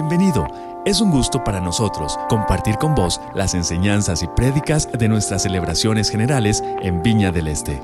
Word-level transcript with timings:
Bienvenido. 0.00 0.46
Es 0.86 1.00
un 1.00 1.10
gusto 1.10 1.42
para 1.42 1.60
nosotros 1.60 2.16
compartir 2.28 2.76
con 2.76 2.94
vos 2.94 3.20
las 3.34 3.54
enseñanzas 3.54 4.22
y 4.22 4.28
prédicas 4.28 4.88
de 4.92 5.08
nuestras 5.08 5.42
celebraciones 5.42 6.08
generales 6.08 6.62
en 6.82 7.02
Viña 7.02 7.32
del 7.32 7.48
Este. 7.48 7.80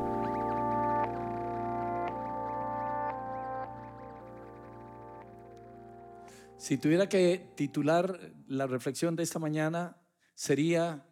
Si 6.56 6.78
tuviera 6.78 7.08
que 7.08 7.50
titular 7.56 8.16
la 8.46 8.68
reflexión 8.68 9.16
de 9.16 9.24
esta 9.24 9.40
mañana, 9.40 10.00
sería, 10.36 11.04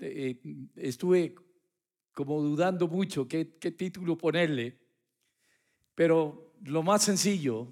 eh, 0.00 0.40
estuve 0.74 1.34
como 2.14 2.40
dudando 2.40 2.88
mucho 2.88 3.28
qué, 3.28 3.58
qué 3.58 3.72
título 3.72 4.16
ponerle, 4.16 4.80
pero 5.94 6.54
lo 6.62 6.82
más 6.82 7.02
sencillo, 7.02 7.68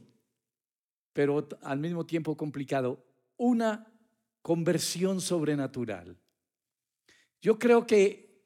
pero 1.12 1.48
al 1.62 1.79
mismo 1.79 2.07
tiempo 2.07 2.37
complicado, 2.37 3.05
una 3.37 3.93
conversión 4.41 5.21
sobrenatural. 5.21 6.19
Yo 7.41 7.59
creo 7.59 7.87
que 7.87 8.43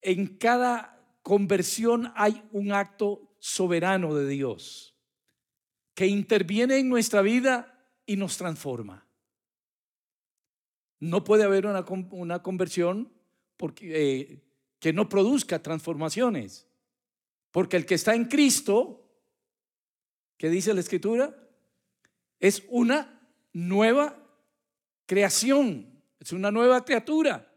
en 0.00 0.36
cada 0.38 0.92
conversión 1.22 2.12
hay 2.16 2.42
un 2.52 2.72
acto 2.72 3.36
soberano 3.38 4.14
de 4.14 4.28
Dios 4.28 4.96
que 5.94 6.06
interviene 6.06 6.78
en 6.78 6.88
nuestra 6.88 7.22
vida 7.22 7.86
y 8.06 8.16
nos 8.16 8.36
transforma. 8.36 9.06
No 11.00 11.24
puede 11.24 11.44
haber 11.44 11.66
una, 11.66 12.42
conversión 12.42 13.12
eh, 13.80 14.40
que 14.78 14.92
no 14.92 15.08
produzca 15.08 15.62
transformaciones, 15.62 16.68
porque 17.50 17.76
el 17.76 17.86
que 17.86 17.94
está 17.94 18.14
en 18.14 18.26
Cristo 18.26 19.01
¿Qué 20.42 20.50
dice 20.50 20.74
la 20.74 20.80
escritura? 20.80 21.32
Es 22.40 22.64
una 22.68 23.30
nueva 23.52 24.28
creación, 25.06 26.02
es 26.18 26.32
una 26.32 26.50
nueva 26.50 26.84
criatura. 26.84 27.48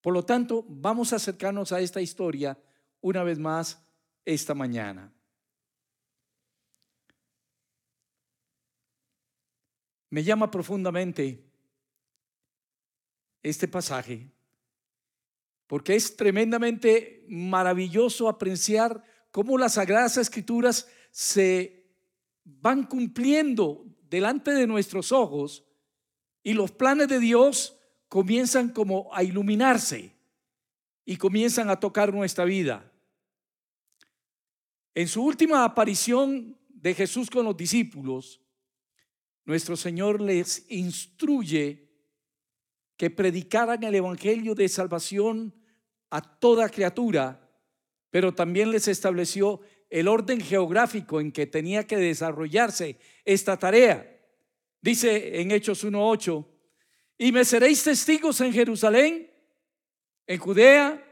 Por 0.00 0.14
lo 0.14 0.24
tanto, 0.24 0.64
vamos 0.66 1.12
a 1.12 1.16
acercarnos 1.16 1.72
a 1.72 1.80
esta 1.80 2.00
historia 2.00 2.58
una 3.02 3.22
vez 3.22 3.38
más 3.38 3.86
esta 4.24 4.54
mañana. 4.54 5.12
Me 10.08 10.24
llama 10.24 10.50
profundamente 10.50 11.44
este 13.42 13.68
pasaje 13.68 14.32
porque 15.66 15.96
es 15.96 16.16
tremendamente 16.16 17.26
maravilloso 17.28 18.30
apreciar 18.30 19.04
cómo 19.30 19.58
las 19.58 19.74
sagradas 19.74 20.16
escrituras 20.16 20.88
se 21.14 21.92
van 22.42 22.82
cumpliendo 22.82 23.86
delante 24.10 24.50
de 24.50 24.66
nuestros 24.66 25.12
ojos 25.12 25.64
y 26.42 26.54
los 26.54 26.72
planes 26.72 27.06
de 27.06 27.20
Dios 27.20 27.78
comienzan 28.08 28.70
como 28.70 29.14
a 29.14 29.22
iluminarse 29.22 30.12
y 31.04 31.16
comienzan 31.16 31.70
a 31.70 31.78
tocar 31.78 32.12
nuestra 32.12 32.44
vida. 32.44 32.92
En 34.92 35.06
su 35.06 35.22
última 35.22 35.64
aparición 35.64 36.58
de 36.68 36.94
Jesús 36.94 37.30
con 37.30 37.44
los 37.44 37.56
discípulos, 37.56 38.40
nuestro 39.44 39.76
Señor 39.76 40.20
les 40.20 40.68
instruye 40.68 41.92
que 42.96 43.10
predicaran 43.10 43.84
el 43.84 43.94
Evangelio 43.94 44.56
de 44.56 44.68
salvación 44.68 45.54
a 46.10 46.20
toda 46.20 46.68
criatura, 46.68 47.48
pero 48.10 48.34
también 48.34 48.72
les 48.72 48.88
estableció 48.88 49.60
el 49.90 50.08
orden 50.08 50.40
geográfico 50.40 51.20
en 51.20 51.32
que 51.32 51.46
tenía 51.46 51.86
que 51.86 51.96
desarrollarse 51.96 52.98
esta 53.24 53.58
tarea. 53.58 54.10
Dice 54.80 55.40
en 55.40 55.50
Hechos 55.50 55.84
1.8, 55.84 56.46
y 57.18 57.32
me 57.32 57.44
seréis 57.44 57.82
testigos 57.84 58.40
en 58.40 58.52
Jerusalén, 58.52 59.30
en 60.26 60.38
Judea, 60.38 61.02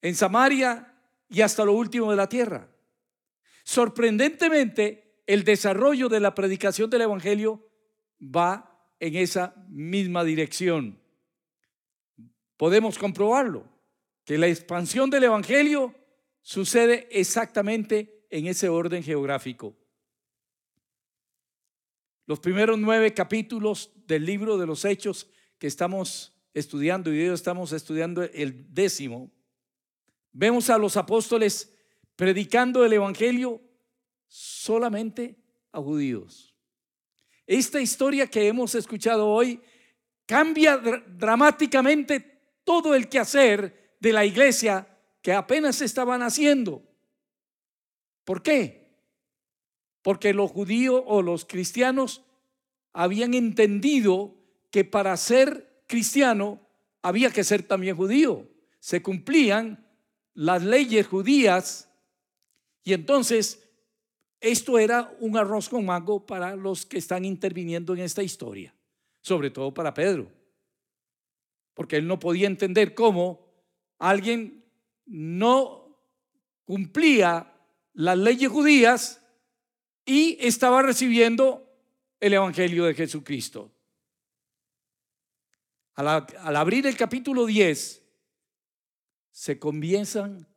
en 0.00 0.14
Samaria 0.14 0.94
y 1.28 1.40
hasta 1.40 1.64
lo 1.64 1.72
último 1.72 2.10
de 2.10 2.16
la 2.16 2.28
tierra. 2.28 2.68
Sorprendentemente, 3.64 5.22
el 5.26 5.44
desarrollo 5.44 6.08
de 6.08 6.20
la 6.20 6.34
predicación 6.34 6.90
del 6.90 7.02
Evangelio 7.02 7.68
va 8.20 8.86
en 9.00 9.16
esa 9.16 9.54
misma 9.68 10.24
dirección. 10.24 11.00
Podemos 12.56 12.98
comprobarlo, 12.98 13.68
que 14.24 14.38
la 14.38 14.46
expansión 14.46 15.10
del 15.10 15.24
Evangelio 15.24 15.94
sucede 16.42 17.08
exactamente 17.10 18.26
en 18.30 18.46
ese 18.46 18.68
orden 18.68 19.02
geográfico. 19.02 19.76
Los 22.26 22.40
primeros 22.40 22.78
nueve 22.78 23.14
capítulos 23.14 23.90
del 24.06 24.24
libro 24.24 24.58
de 24.58 24.66
los 24.66 24.84
Hechos 24.84 25.28
que 25.58 25.66
estamos 25.66 26.32
estudiando, 26.54 27.12
y 27.12 27.20
hoy 27.20 27.34
estamos 27.34 27.72
estudiando 27.72 28.22
el 28.22 28.72
décimo, 28.72 29.30
vemos 30.32 30.70
a 30.70 30.78
los 30.78 30.96
apóstoles 30.96 31.74
predicando 32.16 32.84
el 32.84 32.92
Evangelio 32.92 33.60
solamente 34.26 35.36
a 35.72 35.80
judíos. 35.80 36.54
Esta 37.46 37.80
historia 37.80 38.26
que 38.26 38.46
hemos 38.46 38.74
escuchado 38.74 39.28
hoy 39.28 39.60
cambia 40.26 40.76
dramáticamente 40.76 42.40
todo 42.64 42.94
el 42.94 43.08
quehacer 43.08 43.96
de 44.00 44.12
la 44.12 44.24
iglesia 44.24 44.86
que 45.22 45.32
apenas 45.32 45.80
estaban 45.80 46.22
haciendo. 46.22 46.82
¿Por 48.24 48.42
qué? 48.42 48.98
Porque 50.02 50.34
los 50.34 50.50
judíos 50.50 51.02
o 51.06 51.22
los 51.22 51.44
cristianos 51.44 52.22
habían 52.92 53.34
entendido 53.34 54.34
que 54.70 54.84
para 54.84 55.16
ser 55.16 55.84
cristiano 55.86 56.60
había 57.02 57.30
que 57.30 57.44
ser 57.44 57.62
también 57.62 57.96
judío. 57.96 58.48
Se 58.80 59.00
cumplían 59.00 59.86
las 60.34 60.62
leyes 60.62 61.06
judías 61.06 61.88
y 62.82 62.92
entonces 62.92 63.68
esto 64.40 64.78
era 64.78 65.14
un 65.20 65.36
arroz 65.36 65.68
con 65.68 65.86
mango 65.86 66.26
para 66.26 66.56
los 66.56 66.84
que 66.84 66.98
están 66.98 67.24
interviniendo 67.24 67.94
en 67.94 68.00
esta 68.00 68.24
historia, 68.24 68.74
sobre 69.20 69.50
todo 69.50 69.72
para 69.72 69.94
Pedro, 69.94 70.32
porque 71.74 71.96
él 71.96 72.08
no 72.08 72.18
podía 72.18 72.48
entender 72.48 72.92
cómo 72.92 73.46
alguien 73.98 74.61
no 75.12 75.94
cumplía 76.64 77.52
las 77.92 78.16
leyes 78.16 78.50
judías 78.50 79.22
y 80.06 80.38
estaba 80.40 80.80
recibiendo 80.80 81.70
el 82.18 82.32
Evangelio 82.32 82.86
de 82.86 82.94
Jesucristo. 82.94 83.70
Al, 85.94 86.56
abrir 86.56 86.86
el 86.86 86.96
capítulo 86.96 87.44
10, 87.44 88.02
se 89.30 89.58
comienzan 89.58 90.48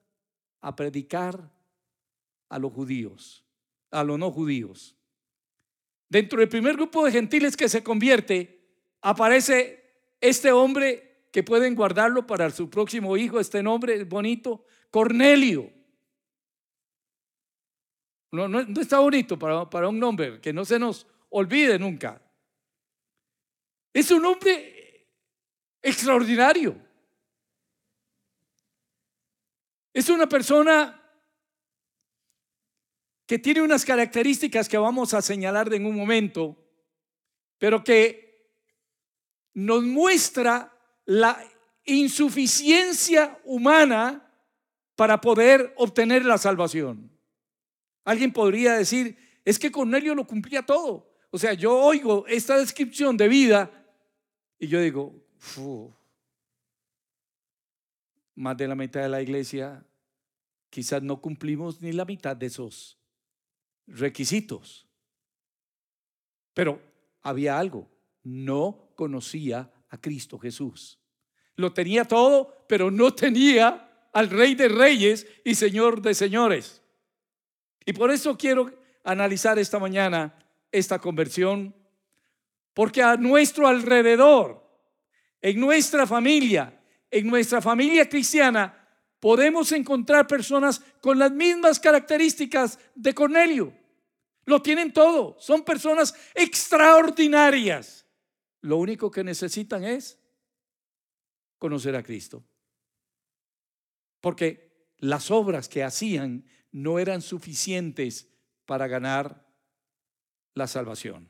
a 0.61 0.73
predicar 0.73 1.51
a 2.47 2.57
los 2.57 2.71
judíos, 2.71 3.45
a 3.91 4.05
los 4.05 4.17
no 4.17 4.31
judíos. 4.31 4.95
Dentro 6.07 6.39
del 6.39 6.47
primer 6.47 6.75
grupo 6.75 7.03
de 7.03 7.11
gentiles 7.11 7.57
que 7.57 7.67
se 7.67 7.83
convierte, 7.83 8.65
aparece 9.01 9.83
este 10.21 10.53
hombre 10.53 11.04
que 11.35 11.43
pueden 11.43 11.75
guardarlo 11.75 12.25
para 12.25 12.49
su 12.49 12.69
próximo 12.69 13.17
hijo, 13.17 13.41
este 13.41 13.61
nombre 13.61 13.95
es 13.95 14.07
bonito, 14.07 14.63
Cornelio. 14.89 15.69
No, 18.31 18.47
no, 18.47 18.61
está 18.79 18.99
bonito 18.99 19.37
para, 19.37 19.69
para 19.69 19.89
un 19.89 19.99
nombre, 19.99 20.39
que 20.39 20.53
no 20.53 20.63
se 20.63 20.79
nos 20.79 21.05
olvide 21.27 21.77
nunca. 21.77 22.21
Es 23.91 24.11
un 24.11 24.23
hombre 24.23 25.09
extraordinario. 25.81 26.77
Es 29.91 30.07
una 30.07 30.29
persona 30.29 31.03
que 33.25 33.39
tiene 33.39 33.61
unas 33.61 33.83
características 33.83 34.69
que 34.69 34.77
vamos 34.77 35.13
a 35.13 35.21
señalar 35.21 35.73
en 35.73 35.85
un 35.85 35.97
momento, 35.97 36.55
pero 37.57 37.83
que 37.83 38.53
nos 39.53 39.83
muestra 39.83 40.71
la 41.05 41.39
insuficiencia 41.85 43.39
humana 43.43 44.21
para 44.95 45.21
poder 45.21 45.73
obtener 45.77 46.25
la 46.25 46.37
salvación. 46.37 47.11
Alguien 48.03 48.31
podría 48.31 48.73
decir, 48.73 49.17
es 49.43 49.59
que 49.59 49.71
Cornelio 49.71 50.15
lo 50.15 50.25
cumplía 50.25 50.63
todo. 50.63 51.11
O 51.29 51.37
sea, 51.37 51.53
yo 51.53 51.77
oigo 51.77 52.25
esta 52.27 52.57
descripción 52.57 53.17
de 53.17 53.27
vida 53.27 53.71
y 54.57 54.67
yo 54.67 54.79
digo, 54.79 55.13
más 58.35 58.57
de 58.57 58.67
la 58.67 58.75
mitad 58.75 59.01
de 59.01 59.09
la 59.09 59.21
iglesia 59.21 59.85
quizás 60.69 61.01
no 61.01 61.21
cumplimos 61.21 61.81
ni 61.81 61.91
la 61.93 62.05
mitad 62.05 62.35
de 62.35 62.47
esos 62.47 62.97
requisitos. 63.87 64.87
Pero 66.53 66.81
había 67.21 67.59
algo, 67.59 67.89
no 68.23 68.89
conocía 68.95 69.71
a 69.95 70.01
Cristo 70.01 70.37
Jesús. 70.37 70.99
Lo 71.55 71.73
tenía 71.73 72.05
todo, 72.05 72.65
pero 72.67 72.91
no 72.91 73.13
tenía 73.13 74.07
al 74.13 74.29
Rey 74.29 74.55
de 74.55 74.67
Reyes 74.67 75.25
y 75.43 75.55
Señor 75.55 76.01
de 76.01 76.13
Señores. 76.13 76.81
Y 77.85 77.93
por 77.93 78.11
eso 78.11 78.37
quiero 78.37 78.71
analizar 79.03 79.57
esta 79.57 79.79
mañana 79.79 80.33
esta 80.71 80.99
conversión 80.99 81.73
Porque 82.73 83.01
a 83.01 83.15
nuestro 83.15 83.69
alrededor, 83.69 84.61
en 85.41 85.61
nuestra 85.61 86.05
familia, 86.05 86.77
en 87.09 87.27
nuestra 87.27 87.61
familia 87.61 88.09
cristiana, 88.09 88.85
podemos 89.21 89.71
encontrar 89.71 90.27
personas 90.27 90.81
con 90.99 91.17
las 91.17 91.31
mismas 91.31 91.79
características 91.79 92.77
de 92.93 93.13
Cornelio. 93.13 93.73
Lo 94.45 94.61
tienen 94.61 94.91
todo. 94.91 95.37
Son 95.39 95.63
personas 95.63 96.13
extraordinarias. 96.33 98.04
Lo 98.65 98.77
único 98.77 99.11
que 99.11 99.23
necesitan 99.23 99.83
es 99.83 100.17
conocer 101.59 101.95
a 101.95 102.01
Cristo. 102.01 102.43
Porque 104.21 104.89
las 104.97 105.29
obras 105.29 105.69
que 105.69 105.83
hacían 105.83 106.49
no 106.71 106.97
eran 106.97 107.21
suficientes 107.21 108.27
para 108.65 108.87
ganar 108.87 109.47
la 110.55 110.65
salvación. 110.65 111.29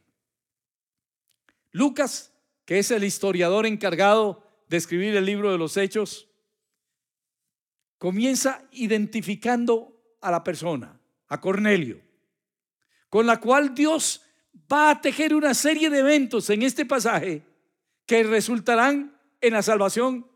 Lucas, 1.71 2.31
que 2.63 2.79
es 2.79 2.89
el 2.91 3.03
historiador 3.03 3.65
encargado 3.65 4.41
de 4.69 4.77
escribir 4.77 5.13
el 5.17 5.25
libro 5.25 5.51
de 5.51 5.57
los 5.57 5.75
hechos, 5.75 6.29
comienza 7.97 8.65
identificando 8.71 10.15
a 10.21 10.31
la 10.31 10.41
persona, 10.41 11.01
a 11.27 11.41
Cornelio, 11.41 12.01
con 13.09 13.25
la 13.25 13.41
cual 13.41 13.75
Dios 13.75 14.24
va 14.71 14.91
a 14.91 15.01
tejer 15.01 15.33
una 15.33 15.53
serie 15.53 15.89
de 15.89 15.99
eventos 15.99 16.49
en 16.49 16.63
este 16.63 16.85
pasaje 16.85 17.43
que 18.05 18.23
resultarán 18.23 19.19
en 19.41 19.53
la 19.53 19.61
salvación 19.61 20.27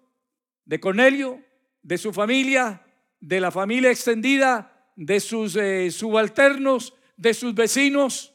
de 0.66 0.80
Cornelio, 0.80 1.44
de 1.82 1.98
su 1.98 2.14
familia, 2.14 2.86
de 3.20 3.42
la 3.42 3.52
familia 3.52 3.92
extendida, 3.92 4.92
de 4.96 5.20
sus 5.20 5.56
eh, 5.56 5.92
subalternos, 5.92 6.94
de 7.18 7.34
sus 7.34 7.56
vecinos. 7.56 8.34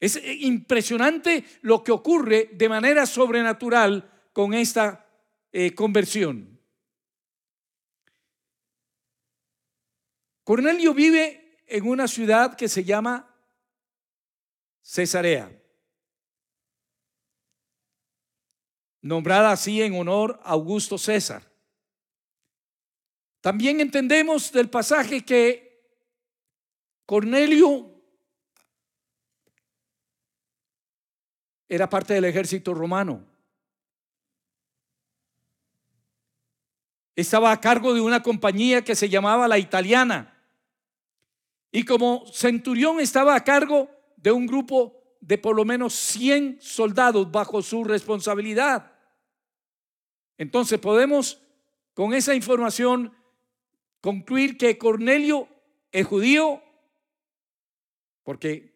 Es 0.00 0.16
eh, 0.16 0.34
impresionante 0.40 1.44
lo 1.62 1.82
que 1.84 1.92
ocurre 1.92 2.50
de 2.52 2.68
manera 2.68 3.06
sobrenatural 3.06 4.10
con 4.32 4.54
esta 4.54 5.06
eh, 5.52 5.74
conversión. 5.74 6.60
Cornelio 10.44 10.94
vive 10.94 11.58
en 11.66 11.88
una 11.88 12.06
ciudad 12.06 12.54
que 12.54 12.68
se 12.68 12.84
llama 12.84 13.25
Cesarea, 14.88 15.50
nombrada 19.02 19.50
así 19.50 19.82
en 19.82 19.98
honor 19.98 20.38
a 20.44 20.52
Augusto 20.52 20.96
César. 20.96 21.42
También 23.40 23.80
entendemos 23.80 24.52
del 24.52 24.70
pasaje 24.70 25.24
que 25.24 25.90
Cornelio 27.04 28.00
era 31.68 31.90
parte 31.90 32.14
del 32.14 32.26
ejército 32.26 32.72
romano. 32.72 33.26
Estaba 37.16 37.50
a 37.50 37.60
cargo 37.60 37.92
de 37.92 38.00
una 38.00 38.22
compañía 38.22 38.84
que 38.84 38.94
se 38.94 39.08
llamaba 39.08 39.48
la 39.48 39.58
italiana. 39.58 40.32
Y 41.72 41.84
como 41.84 42.24
centurión 42.32 43.00
estaba 43.00 43.34
a 43.34 43.42
cargo 43.42 43.95
de 44.26 44.32
un 44.32 44.44
grupo 44.44 45.00
de 45.20 45.38
por 45.38 45.54
lo 45.54 45.64
menos 45.64 45.94
100 45.94 46.58
soldados 46.60 47.30
bajo 47.30 47.62
su 47.62 47.84
responsabilidad. 47.84 48.92
Entonces 50.36 50.80
podemos 50.80 51.40
con 51.94 52.12
esa 52.12 52.34
información 52.34 53.14
concluir 54.00 54.58
que 54.58 54.78
Cornelio 54.78 55.46
es 55.92 56.04
judío, 56.08 56.60
porque 58.24 58.74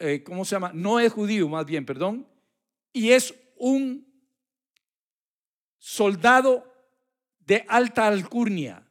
eh, 0.00 0.24
¿cómo 0.24 0.44
se 0.44 0.56
llama? 0.56 0.72
No 0.74 0.98
es 0.98 1.12
judío, 1.12 1.48
más 1.48 1.64
bien, 1.64 1.86
perdón, 1.86 2.26
y 2.92 3.12
es 3.12 3.32
un 3.58 4.12
soldado 5.78 6.64
de 7.38 7.64
alta 7.68 8.08
alcurnia, 8.08 8.84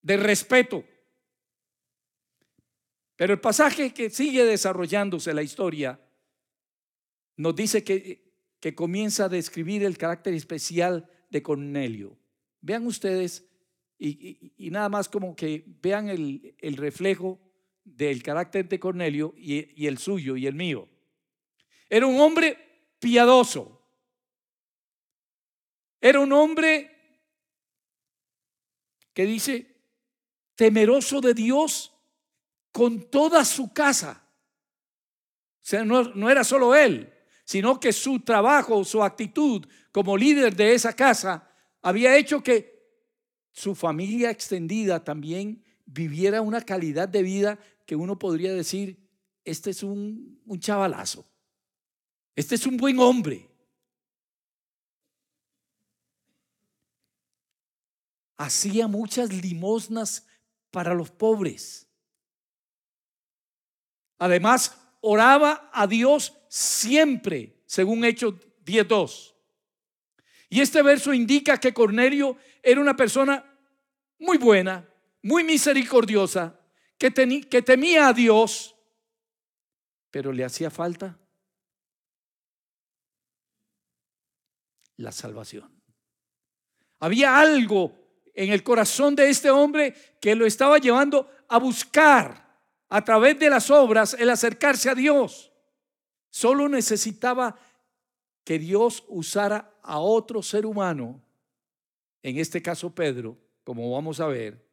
de 0.00 0.16
respeto. 0.16 0.82
Pero 3.16 3.32
el 3.34 3.40
pasaje 3.40 3.94
que 3.94 4.10
sigue 4.10 4.44
desarrollándose 4.44 5.34
la 5.34 5.42
historia 5.42 6.00
nos 7.36 7.54
dice 7.54 7.84
que, 7.84 8.32
que 8.60 8.74
comienza 8.74 9.26
a 9.26 9.28
describir 9.28 9.84
el 9.84 9.98
carácter 9.98 10.34
especial 10.34 11.08
de 11.30 11.42
Cornelio. 11.42 12.18
Vean 12.60 12.86
ustedes, 12.86 13.44
y, 13.98 14.52
nada 14.70 14.88
más 14.88 15.08
como 15.08 15.36
que 15.36 15.64
vean 15.82 16.08
el, 16.08 16.56
el 16.58 16.76
reflejo 16.76 17.40
del 17.84 18.22
carácter 18.22 18.68
de 18.68 18.80
Cornelio 18.80 19.34
y, 19.36 19.86
el 19.86 19.98
suyo 19.98 20.36
y 20.36 20.46
el 20.46 20.54
mío. 20.54 20.88
Era 21.88 22.06
un 22.06 22.18
hombre 22.18 22.58
piadoso. 22.98 23.82
Era 26.00 26.20
un 26.20 26.32
hombre 26.32 26.90
que 29.12 29.26
dice, 29.26 29.76
temeroso 30.54 31.20
de 31.20 31.34
Dios 31.34 31.93
con 32.74 33.08
toda 33.08 33.44
su 33.44 33.72
casa. 33.72 34.20
O 34.26 35.60
sea, 35.60 35.84
no, 35.84 36.28
era 36.28 36.42
solo 36.42 36.74
él, 36.74 37.08
sino 37.44 37.78
que 37.78 37.92
su 37.92 38.18
trabajo, 38.18 38.84
su 38.84 39.00
actitud 39.00 39.64
como 39.92 40.16
líder 40.16 40.56
de 40.56 40.74
esa 40.74 40.92
casa 40.92 41.48
había 41.82 42.16
hecho 42.16 42.42
que 42.42 42.82
su 43.52 43.76
familia 43.76 44.30
extendida 44.30 45.04
también 45.04 45.64
viviera 45.86 46.42
una 46.42 46.62
calidad 46.62 47.08
de 47.08 47.22
vida 47.22 47.60
que 47.86 47.94
uno 47.94 48.18
podría 48.18 48.52
decir, 48.52 49.08
este 49.44 49.70
es 49.70 49.84
un, 49.84 50.42
un 50.44 50.58
chavalazo, 50.58 51.24
este 52.34 52.56
es 52.56 52.66
un 52.66 52.76
buen 52.76 52.98
hombre. 52.98 53.48
Hacía 58.36 58.88
muchas 58.88 59.32
limosnas 59.32 60.26
para 60.72 60.92
los 60.92 61.12
pobres. 61.12 61.83
Además, 64.18 64.76
oraba 65.00 65.70
a 65.72 65.86
Dios 65.86 66.34
siempre, 66.48 67.62
según 67.66 68.04
Hechos 68.04 68.34
10.2. 68.64 69.34
Y 70.48 70.60
este 70.60 70.82
verso 70.82 71.12
indica 71.12 71.58
que 71.58 71.74
Cornelio 71.74 72.36
era 72.62 72.80
una 72.80 72.96
persona 72.96 73.44
muy 74.18 74.38
buena, 74.38 74.88
muy 75.22 75.42
misericordiosa, 75.44 76.58
que, 76.96 77.12
que 77.50 77.62
temía 77.62 78.08
a 78.08 78.12
Dios, 78.12 78.74
pero 80.10 80.32
le 80.32 80.44
hacía 80.44 80.70
falta 80.70 81.18
la 84.96 85.12
salvación. 85.12 85.70
Había 87.00 87.38
algo 87.38 87.94
en 88.34 88.52
el 88.52 88.62
corazón 88.62 89.14
de 89.14 89.28
este 89.28 89.50
hombre 89.50 89.94
que 90.20 90.34
lo 90.34 90.46
estaba 90.46 90.78
llevando 90.78 91.30
a 91.48 91.58
buscar 91.58 92.43
a 92.94 93.02
través 93.02 93.36
de 93.40 93.50
las 93.50 93.72
obras 93.72 94.14
el 94.14 94.30
acercarse 94.30 94.88
a 94.88 94.94
Dios. 94.94 95.50
Solo 96.30 96.68
necesitaba 96.68 97.58
que 98.44 98.56
Dios 98.56 99.02
usara 99.08 99.74
a 99.82 99.98
otro 99.98 100.44
ser 100.44 100.64
humano, 100.64 101.20
en 102.22 102.38
este 102.38 102.62
caso 102.62 102.94
Pedro, 102.94 103.36
como 103.64 103.90
vamos 103.90 104.20
a 104.20 104.28
ver, 104.28 104.64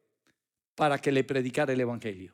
para 0.76 1.00
que 1.00 1.12
le 1.12 1.24
predicara 1.24 1.74
el 1.74 1.82
Evangelio. 1.82 2.32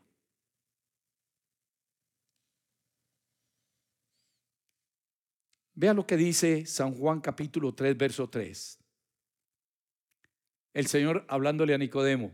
Vea 5.74 5.94
lo 5.94 6.06
que 6.06 6.17
dice 6.17 6.65
San 6.65 6.94
Juan 6.96 7.22
capítulo 7.22 7.74
3, 7.74 7.98
verso 7.98 8.29
3. 8.29 8.77
El 10.74 10.88
Señor 10.88 11.25
hablándole 11.29 11.74
a 11.74 11.77
Nicodemo, 11.77 12.34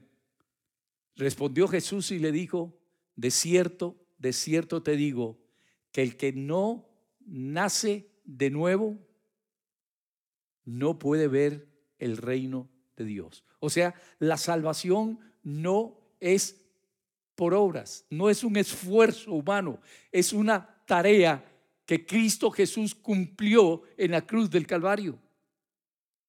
respondió 1.15 1.67
Jesús 1.67 2.09
y 2.09 2.17
le 2.17 2.31
dijo, 2.31 2.79
de 3.15 3.31
cierto, 3.31 3.95
de 4.17 4.33
cierto 4.33 4.83
te 4.83 4.95
digo, 4.95 5.37
que 5.91 6.01
el 6.01 6.17
que 6.17 6.33
no 6.33 6.89
nace 7.25 8.09
de 8.23 8.49
nuevo 8.49 8.97
no 10.65 10.99
puede 10.99 11.27
ver 11.27 11.67
el 11.99 12.17
reino 12.17 12.69
de 12.95 13.05
Dios. 13.05 13.43
O 13.59 13.69
sea, 13.69 13.93
la 14.19 14.37
salvación 14.37 15.19
no 15.43 15.97
es 16.19 16.61
por 17.35 17.53
obras, 17.53 18.05
no 18.09 18.29
es 18.29 18.43
un 18.43 18.57
esfuerzo 18.57 19.33
humano, 19.33 19.79
es 20.11 20.33
una 20.33 20.83
tarea 20.85 21.43
que 21.85 22.05
Cristo 22.05 22.51
Jesús 22.51 22.95
cumplió 22.95 23.83
en 23.97 24.11
la 24.11 24.25
cruz 24.25 24.49
del 24.49 24.67
Calvario. 24.67 25.19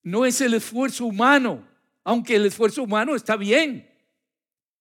No 0.03 0.25
es 0.25 0.41
el 0.41 0.55
esfuerzo 0.55 1.07
humano, 1.07 1.67
aunque 2.03 2.37
el 2.37 2.47
esfuerzo 2.47 2.83
humano 2.83 3.15
está 3.15 3.37
bien, 3.37 3.89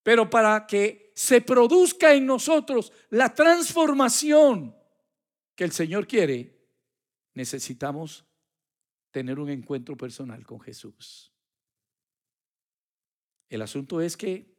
pero 0.02 0.30
para 0.30 0.66
que 0.68 1.03
se 1.14 1.42
produzca 1.42 2.14
en 2.14 2.26
nosotros 2.26 2.92
la 3.10 3.34
transformación 3.34 4.76
que 5.56 5.64
el 5.64 5.72
Señor 5.72 6.08
quiere, 6.08 6.60
necesitamos 7.34 8.26
tener 9.12 9.40
un 9.40 9.50
encuentro 9.50 9.96
personal 9.96 10.46
con 10.46 10.60
Jesús. 10.60 11.32
El 13.50 13.62
asunto 13.62 14.02
es 14.02 14.18
que 14.18 14.52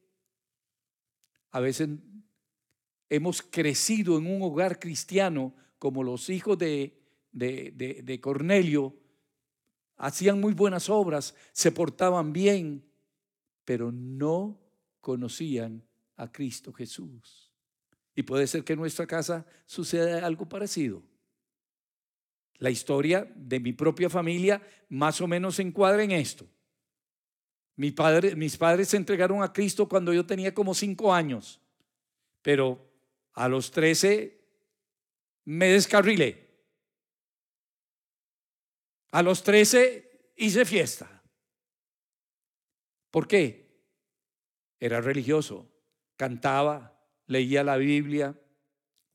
a 1.51 1.61
veces 1.61 1.89
hemos 3.09 3.43
crecido 3.43 4.19
en 4.19 4.27
un 4.27 4.43
hogar 4.43 4.79
cristiano 4.79 5.55
como 5.79 6.03
los 6.03 6.31
hijos 6.31 6.57
de, 6.59 7.01
de, 7.33 7.73
de 8.03 8.21
Cornelio 8.21 8.97
hacían 9.97 10.41
muy 10.41 10.55
buenas 10.55 10.89
obras, 10.89 11.35
se 11.53 11.73
portaban 11.73 12.33
bien, 12.33 12.85
pero 13.65 13.91
no 13.93 14.61
conocían 15.01 15.85
a 16.17 16.31
Cristo 16.31 16.73
Jesús. 16.73 17.53
Y 18.15 18.23
puede 18.23 18.47
ser 18.47 18.65
que 18.65 18.75
en 18.75 18.79
nuestra 18.79 19.07
casa 19.07 19.47
suceda 19.67 20.25
algo 20.25 20.49
parecido. 20.49 21.03
La 22.59 22.71
historia 22.71 23.31
de 23.35 23.59
mi 23.61 23.73
propia 23.73 24.09
familia 24.09 24.63
más 24.89 25.21
o 25.21 25.27
menos 25.27 25.57
se 25.57 25.63
encuadra 25.63 26.03
en 26.03 26.13
esto. 26.13 26.47
Mi 27.77 27.91
padre, 27.91 28.37
mis 28.37 28.57
padres 28.57 28.89
se 28.89 28.97
entregaron 28.97 29.43
a 29.43 29.53
Cristo 29.53 29.89
cuando 29.89 30.13
yo 30.13 30.25
tenía 30.25 30.55
como 30.55 30.75
cinco 30.75 31.13
años, 31.13 31.61
pero 32.41 32.89
a 33.33 33.49
los 33.49 33.73
trece 33.73 34.41
me 35.45 35.69
descarrilé. 35.69 36.45
A 39.11 39.23
los 39.23 39.43
trece 39.43 40.33
hice 40.37 40.65
fiesta. 40.65 41.23
¿Por 43.11 43.27
qué? 43.27 43.65
Era 44.79 45.01
religioso, 45.01 45.69
cantaba, 46.17 46.99
leía 47.27 47.65
la 47.65 47.77
Biblia, 47.77 48.39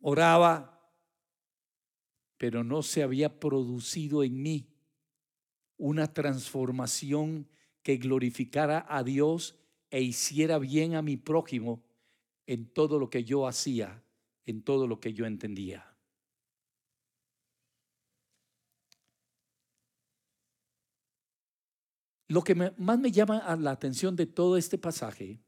oraba, 0.01 0.91
pero 2.37 2.63
no 2.63 2.81
se 2.83 3.03
había 3.03 3.39
producido 3.39 4.23
en 4.23 4.41
mí 4.41 4.69
una 5.77 6.13
transformación 6.13 7.47
que 7.83 7.97
glorificara 7.97 8.85
a 8.89 9.03
Dios 9.03 9.57
e 9.89 10.01
hiciera 10.01 10.59
bien 10.59 10.95
a 10.95 11.01
mi 11.01 11.17
prójimo 11.17 11.83
en 12.45 12.71
todo 12.71 12.99
lo 12.99 13.09
que 13.09 13.23
yo 13.23 13.47
hacía, 13.47 14.03
en 14.45 14.63
todo 14.63 14.87
lo 14.87 14.99
que 14.99 15.13
yo 15.13 15.25
entendía. 15.25 15.85
Lo 22.27 22.43
que 22.43 22.53
más 22.53 22.99
me 22.99 23.11
llama 23.11 23.55
la 23.55 23.71
atención 23.71 24.15
de 24.15 24.27
todo 24.27 24.55
este 24.55 24.77
pasaje 24.77 25.39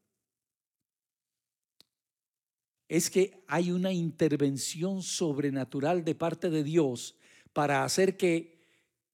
es 2.91 3.09
que 3.09 3.41
hay 3.47 3.71
una 3.71 3.93
intervención 3.93 5.01
sobrenatural 5.01 6.03
de 6.03 6.13
parte 6.13 6.49
de 6.49 6.61
Dios 6.61 7.15
para 7.53 7.85
hacer 7.85 8.17
que 8.17 8.59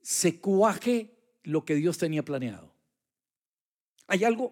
se 0.01 0.41
cuaje 0.41 1.15
lo 1.43 1.63
que 1.63 1.75
Dios 1.75 1.95
tenía 1.95 2.25
planeado. 2.25 2.73
Hay 4.07 4.23
algo 4.23 4.51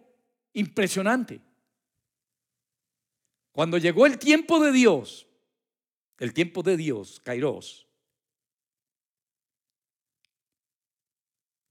impresionante. 0.54 1.42
Cuando 3.52 3.80
llegó 3.80 4.06
el 4.06 4.20
tiempo 4.20 4.60
de 4.60 4.72
Dios, 4.72 5.26
el 6.20 6.32
tiempo 6.32 6.62
de 6.62 6.78
Dios, 6.78 7.20
Kairos, 7.20 7.88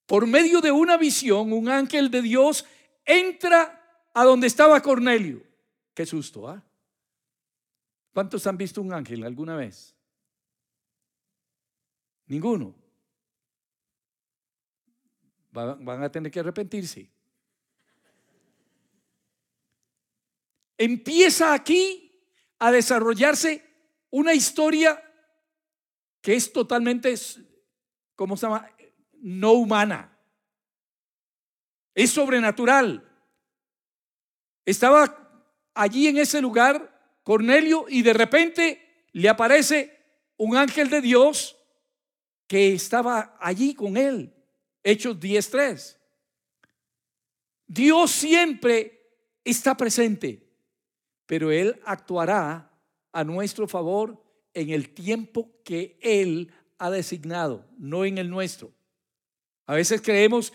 por 0.06 0.26
medio 0.26 0.60
de 0.60 0.72
una 0.72 0.96
visión, 0.96 1.52
un 1.52 1.68
ángel 1.68 2.10
de 2.10 2.20
Dios 2.20 2.66
entra 3.04 3.80
a 4.12 4.24
donde 4.24 4.48
estaba 4.48 4.82
Cornelio. 4.82 5.40
Qué 5.94 6.04
susto, 6.04 6.48
¿ah? 6.48 6.60
¿Cuántos 8.14 8.46
han 8.46 8.56
visto 8.56 8.80
un 8.80 8.92
ángel 8.92 9.24
alguna 9.24 9.56
vez? 9.56 9.92
Ninguno. 12.26 12.72
Van 15.50 16.02
a 16.02 16.10
tener 16.10 16.30
que 16.30 16.38
arrepentirse. 16.38 17.10
Empieza 20.78 21.52
aquí 21.52 22.24
a 22.60 22.70
desarrollarse 22.70 23.64
una 24.10 24.32
historia 24.32 25.02
que 26.20 26.36
es 26.36 26.52
totalmente, 26.52 27.14
¿cómo 28.14 28.36
se 28.36 28.46
llama? 28.46 28.70
No 29.14 29.54
humana. 29.54 30.16
Es 31.94 32.10
sobrenatural. 32.10 33.10
Estaba 34.64 35.50
allí 35.74 36.06
en 36.06 36.18
ese 36.18 36.40
lugar 36.40 36.93
Cornelio 37.24 37.86
y 37.88 38.02
de 38.02 38.12
repente 38.12 39.08
le 39.12 39.28
aparece 39.28 39.98
un 40.36 40.56
ángel 40.56 40.88
de 40.88 41.00
Dios 41.00 41.56
que 42.46 42.72
estaba 42.72 43.36
allí 43.40 43.74
con 43.74 43.96
él. 43.96 44.32
Hechos 44.84 45.18
10.3. 45.18 45.96
Dios 47.66 48.10
siempre 48.10 48.94
está 49.42 49.76
presente, 49.76 50.46
pero 51.26 51.50
Él 51.50 51.80
actuará 51.84 52.70
a 53.12 53.24
nuestro 53.24 53.66
favor 53.66 54.22
en 54.52 54.70
el 54.70 54.90
tiempo 54.90 55.50
que 55.64 55.98
Él 56.00 56.52
ha 56.78 56.90
designado, 56.90 57.66
no 57.78 58.04
en 58.04 58.18
el 58.18 58.28
nuestro. 58.28 58.72
A 59.66 59.74
veces 59.74 60.02
creemos 60.02 60.52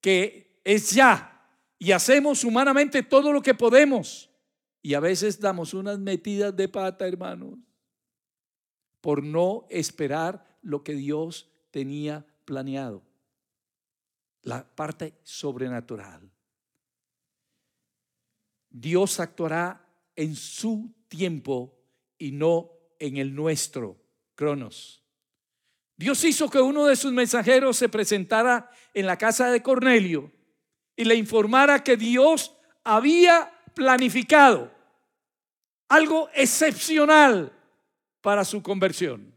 que 0.00 0.60
es 0.64 0.90
ya 0.90 1.48
y 1.78 1.92
hacemos 1.92 2.44
humanamente 2.44 3.02
todo 3.02 3.32
lo 3.32 3.40
que 3.40 3.54
podemos. 3.54 4.28
Y 4.82 4.94
a 4.94 5.00
veces 5.00 5.38
damos 5.38 5.74
unas 5.74 5.98
metidas 5.98 6.54
de 6.56 6.68
pata, 6.68 7.06
hermanos, 7.06 7.56
por 9.00 9.22
no 9.22 9.66
esperar 9.70 10.58
lo 10.60 10.82
que 10.82 10.94
Dios 10.94 11.48
tenía 11.70 12.26
planeado. 12.44 13.02
La 14.42 14.64
parte 14.64 15.14
sobrenatural. 15.22 16.28
Dios 18.68 19.20
actuará 19.20 19.86
en 20.16 20.34
su 20.34 20.92
tiempo 21.08 21.78
y 22.18 22.32
no 22.32 22.70
en 22.98 23.18
el 23.18 23.34
nuestro, 23.34 24.00
Cronos. 24.34 25.02
Dios 25.96 26.24
hizo 26.24 26.48
que 26.48 26.60
uno 26.60 26.86
de 26.86 26.96
sus 26.96 27.12
mensajeros 27.12 27.76
se 27.76 27.88
presentara 27.88 28.70
en 28.94 29.06
la 29.06 29.18
casa 29.18 29.50
de 29.50 29.62
Cornelio 29.62 30.32
y 30.96 31.04
le 31.04 31.14
informara 31.14 31.84
que 31.84 31.96
Dios 31.96 32.56
había 32.82 33.52
planificado, 33.74 34.70
algo 35.88 36.28
excepcional 36.34 37.52
para 38.20 38.44
su 38.44 38.62
conversión. 38.62 39.32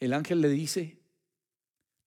El 0.00 0.14
ángel 0.14 0.40
le 0.40 0.48
dice, 0.48 0.98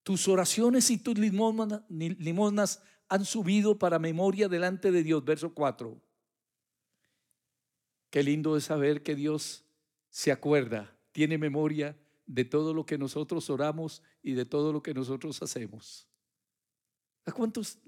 tus 0.01 0.27
oraciones 0.27 0.89
y 0.89 0.97
tus 0.97 1.17
limosnas 1.17 2.81
han 3.07 3.25
subido 3.25 3.77
para 3.77 3.99
memoria 3.99 4.49
delante 4.49 4.91
de 4.91 5.03
Dios. 5.03 5.23
Verso 5.23 5.53
4. 5.53 6.01
Qué 8.09 8.23
lindo 8.23 8.57
es 8.57 8.65
saber 8.65 9.03
que 9.03 9.15
Dios 9.15 9.63
se 10.09 10.31
acuerda, 10.31 10.95
tiene 11.11 11.37
memoria 11.37 11.95
de 12.25 12.45
todo 12.45 12.73
lo 12.73 12.85
que 12.85 12.97
nosotros 12.97 13.49
oramos 13.49 14.01
y 14.21 14.33
de 14.33 14.45
todo 14.45 14.71
lo 14.71 14.81
que 14.81 14.93
nosotros 14.93 15.41
hacemos. 15.41 16.07
¿A 17.25 17.31
cuántos 17.31 17.79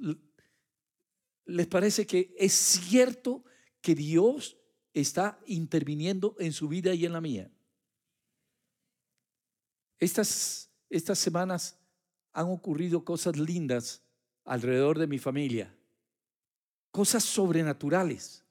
les 1.46 1.68
parece 1.68 2.06
que 2.06 2.34
es 2.38 2.54
cierto 2.54 3.44
que 3.82 3.96
Dios 3.96 4.58
está 4.94 5.40
interviniendo 5.46 6.36
en 6.40 6.54
su 6.54 6.68
vida 6.68 6.94
y 6.94 7.06
en 7.06 7.14
la 7.14 7.22
mía? 7.22 7.52
Estas, 10.00 10.70
estas 10.90 11.20
semanas 11.20 11.80
han 12.34 12.48
ocurrido 12.48 13.04
cosas 13.04 13.38
lindas 13.38 14.04
alrededor 14.44 15.00
de 15.00 15.08
mi 15.08 15.20
familia, 15.20 15.76
cosas 16.92 17.24
sobrenaturales 17.24 18.46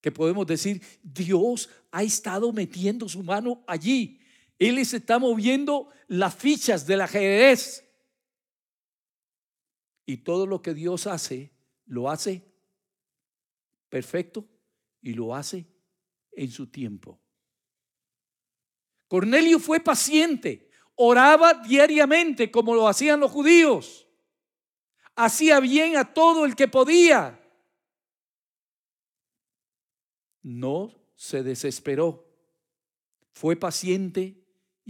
que 0.00 0.10
podemos 0.10 0.46
decir, 0.46 0.82
Dios 1.02 1.68
ha 1.90 2.02
estado 2.02 2.52
metiendo 2.52 3.08
su 3.08 3.22
mano 3.22 3.62
allí 3.66 4.19
él 4.60 4.74
les 4.74 4.92
está 4.92 5.18
moviendo 5.18 5.88
las 6.06 6.34
fichas 6.34 6.86
del 6.86 7.00
ajedrez. 7.00 7.82
Y 10.04 10.18
todo 10.18 10.46
lo 10.46 10.60
que 10.60 10.74
Dios 10.74 11.06
hace, 11.06 11.50
lo 11.86 12.10
hace 12.10 12.44
perfecto 13.88 14.46
y 15.00 15.14
lo 15.14 15.34
hace 15.34 15.66
en 16.32 16.50
su 16.50 16.66
tiempo. 16.66 17.18
Cornelio 19.08 19.58
fue 19.58 19.80
paciente, 19.80 20.70
oraba 20.94 21.54
diariamente 21.54 22.50
como 22.50 22.74
lo 22.74 22.86
hacían 22.86 23.18
los 23.18 23.30
judíos. 23.30 24.06
Hacía 25.16 25.58
bien 25.60 25.96
a 25.96 26.12
todo 26.12 26.44
el 26.44 26.54
que 26.54 26.68
podía. 26.68 27.40
No 30.42 30.94
se 31.16 31.42
desesperó. 31.42 32.26
Fue 33.32 33.56
paciente 33.56 34.39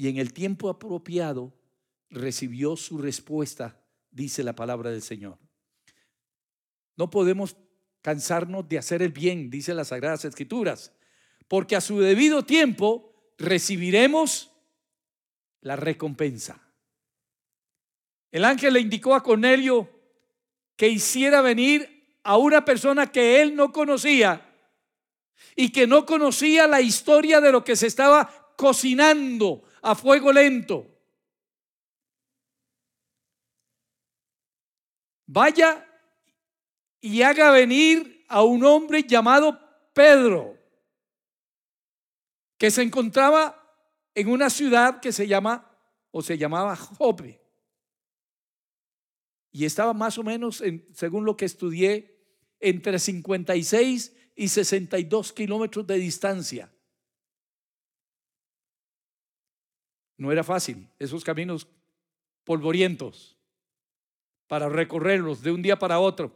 y 0.01 0.09
en 0.09 0.17
el 0.17 0.33
tiempo 0.33 0.71
apropiado 0.71 1.53
recibió 2.09 2.75
su 2.75 2.97
respuesta, 2.97 3.85
dice 4.11 4.43
la 4.43 4.55
palabra 4.55 4.91
del 4.91 5.03
Señor. 5.03 5.37
No 6.97 7.11
podemos 7.11 7.55
cansarnos 8.01 8.67
de 8.67 8.79
hacer 8.79 9.03
el 9.03 9.13
bien, 9.13 9.51
dice 9.51 9.75
las 9.75 9.89
Sagradas 9.89 10.25
Escrituras, 10.25 10.95
porque 11.49 11.77
a 11.77 11.83
su 11.83 12.01
debido 12.01 12.47
tiempo 12.47 13.13
recibiremos 13.37 14.51
la 15.61 15.77
recompensa. 15.77 16.63
El 18.33 18.47
ángel 18.47 18.73
le 18.73 18.81
indicó 18.81 19.15
a 19.15 19.23
Cornelio 19.23 19.87
que 20.77 20.89
hiciera 20.89 21.43
venir 21.43 22.17
a 22.23 22.39
una 22.39 22.65
persona 22.65 23.13
que 23.13 23.43
él 23.43 23.55
no 23.55 23.71
conocía 23.71 24.51
y 25.55 25.69
que 25.69 25.87
no 25.87 26.07
conocía 26.07 26.67
la 26.67 26.81
historia 26.81 27.43
de 27.43 27.53
lo 27.53 27.63
que 27.63 27.77
se 27.77 27.87
estaba 27.87 28.55
cocinando 28.57 29.65
a 29.83 29.95
fuego 29.95 30.33
lento. 30.33 30.87
Vaya 35.27 35.87
y 37.01 37.23
haga 37.23 37.51
venir 37.51 38.25
a 38.29 38.43
un 38.43 38.65
hombre 38.65 39.05
llamado 39.05 39.59
Pedro, 39.95 40.59
que 42.59 42.71
se 42.71 42.83
encontraba 42.83 43.57
en 44.15 44.29
una 44.29 44.51
ciudad 44.51 45.01
que 45.01 45.13
se 45.13 45.27
llama 45.27 45.71
o 46.11 46.23
se 46.23 46.37
llamaba 46.37 46.77
Jope. 46.77 47.41
Y 49.53 49.65
estaba 49.65 49.93
más 49.95 50.19
o 50.19 50.23
menos, 50.23 50.63
según 50.95 51.25
lo 51.25 51.37
que 51.37 51.45
estudié, 51.45 52.21
entre 52.61 52.99
56 52.99 54.17
y 54.37 54.49
62 54.49 55.33
kilómetros 55.33 55.87
de 55.87 55.97
distancia. 55.97 56.73
No 60.21 60.31
era 60.31 60.45
fácil 60.45 60.87
esos 60.99 61.25
caminos 61.25 61.67
polvorientos 62.45 63.39
para 64.47 64.69
recorrerlos 64.69 65.41
de 65.41 65.51
un 65.51 65.63
día 65.63 65.79
para 65.79 65.99
otro. 65.99 66.31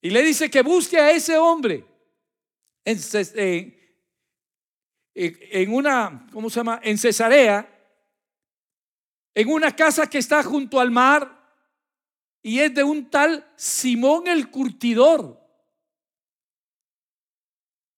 Y 0.00 0.08
le 0.08 0.22
dice 0.22 0.50
que 0.50 0.62
busque 0.62 0.98
a 0.98 1.10
ese 1.10 1.36
hombre 1.36 1.84
en, 2.86 2.98
en 5.14 5.74
una, 5.74 6.26
¿cómo 6.32 6.48
se 6.48 6.60
llama? 6.60 6.80
En 6.82 6.96
Cesarea, 6.96 7.68
en 9.34 9.48
una 9.50 9.76
casa 9.76 10.08
que 10.08 10.16
está 10.16 10.42
junto 10.42 10.80
al 10.80 10.90
mar 10.90 11.38
y 12.40 12.60
es 12.60 12.74
de 12.74 12.82
un 12.82 13.10
tal 13.10 13.46
Simón 13.56 14.26
el 14.26 14.50
curtidor. 14.50 15.38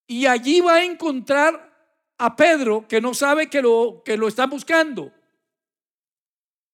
Y 0.08 0.26
allí 0.26 0.60
va 0.60 0.74
a 0.74 0.84
encontrar 0.84 1.73
a 2.18 2.36
Pedro 2.36 2.86
que 2.88 3.00
no 3.00 3.14
sabe 3.14 3.48
que 3.48 3.62
lo, 3.62 4.02
que 4.04 4.16
lo 4.16 4.28
está 4.28 4.46
buscando 4.46 5.12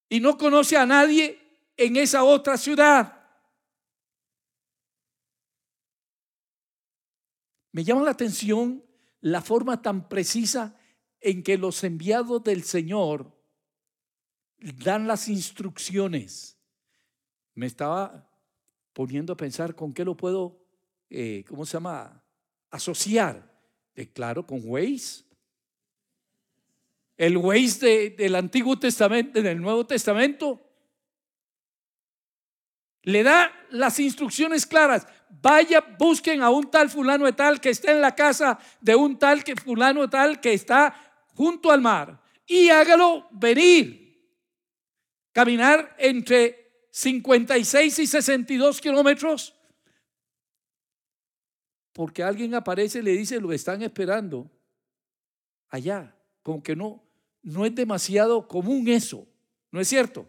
y 0.09 0.21
no 0.21 0.37
conoce 0.37 0.77
a 0.77 0.87
nadie 0.87 1.39
en 1.77 1.97
esa 1.97 2.25
otra 2.25 2.59
ciudad. 2.59 3.17
Me 7.73 7.85
llama 7.85 8.03
la 8.03 8.11
atención 8.11 8.85
la 9.21 9.41
forma 9.41 9.81
tan 9.81 10.09
precisa 10.09 10.77
en 11.21 11.43
que 11.43 11.57
los 11.57 11.85
enviados 11.85 12.43
del 12.43 12.65
Señor 12.65 13.33
dan 14.59 15.07
las 15.07 15.29
instrucciones. 15.29 16.59
Me 17.55 17.67
estaba 17.67 18.29
poniendo 18.93 19.33
a 19.33 19.37
pensar 19.37 19.75
con 19.75 19.93
qué 19.93 20.05
lo 20.05 20.17
puedo, 20.17 20.61
eh, 21.09 21.45
¿cómo 21.49 21.65
se 21.65 21.75
llama? 21.75 22.25
Asociar. 22.71 23.49
Claro, 24.15 24.47
con 24.47 24.63
Waze. 24.65 25.30
El 27.21 27.37
Waze 27.37 28.15
del 28.17 28.35
Antiguo 28.35 28.79
Testamento, 28.79 29.43
del 29.43 29.61
Nuevo 29.61 29.87
Testamento. 29.87 30.59
Le 33.03 33.23
da 33.23 33.53
las 33.73 34.01
instrucciones 34.01 34.65
claras. 34.65 35.07
Vaya, 35.29 35.83
busquen 35.99 36.41
a 36.41 36.49
un 36.49 36.71
tal 36.71 36.89
fulano 36.89 37.27
de 37.27 37.35
tal 37.35 37.61
que 37.61 37.69
está 37.69 37.93
en 37.93 38.01
la 38.01 38.15
casa 38.15 38.59
de 38.81 38.95
un 38.95 39.19
tal 39.19 39.45
que 39.45 39.55
fulano 39.55 40.01
de 40.01 40.09
tal 40.09 40.41
que 40.41 40.55
está 40.55 40.95
junto 41.35 41.71
al 41.71 41.83
mar. 41.83 42.23
Y 42.47 42.71
hágalo 42.71 43.29
venir. 43.33 44.19
Caminar 45.33 45.95
entre 45.99 46.87
56 46.91 47.99
y 47.99 48.07
62 48.07 48.81
kilómetros. 48.81 49.55
Porque 51.93 52.23
alguien 52.23 52.55
aparece 52.55 53.01
y 53.01 53.03
le 53.03 53.11
dice, 53.11 53.39
lo 53.39 53.53
están 53.53 53.83
esperando 53.83 54.51
allá. 55.69 56.17
Como 56.43 56.63
que 56.63 56.75
no, 56.75 57.10
no 57.43 57.65
es 57.65 57.75
demasiado 57.75 58.47
común 58.47 58.89
eso. 58.89 59.27
¿No 59.71 59.81
es 59.81 59.89
cierto? 59.89 60.29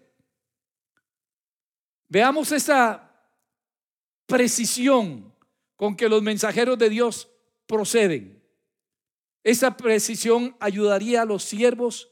Veamos 2.07 2.51
esa 2.51 3.11
precisión 4.25 5.33
con 5.75 5.95
que 5.95 6.09
los 6.09 6.21
mensajeros 6.21 6.77
de 6.77 6.89
Dios 6.89 7.29
proceden. 7.65 8.43
Esa 9.43 9.75
precisión 9.75 10.55
ayudaría 10.59 11.23
a 11.23 11.25
los 11.25 11.43
siervos 11.43 12.11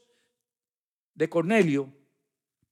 de 1.14 1.28
Cornelio 1.28 1.94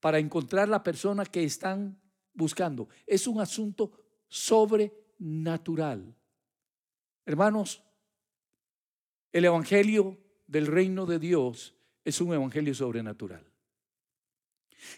para 0.00 0.18
encontrar 0.18 0.68
la 0.68 0.82
persona 0.82 1.24
que 1.24 1.44
están 1.44 2.00
buscando. 2.32 2.88
Es 3.06 3.26
un 3.26 3.40
asunto 3.40 3.92
sobrenatural. 4.28 6.14
Hermanos, 7.26 7.82
el 9.32 9.44
Evangelio 9.44 10.18
del 10.46 10.66
reino 10.66 11.06
de 11.06 11.18
Dios 11.18 11.77
es 12.08 12.20
un 12.20 12.32
Evangelio 12.32 12.74
sobrenatural. 12.74 13.44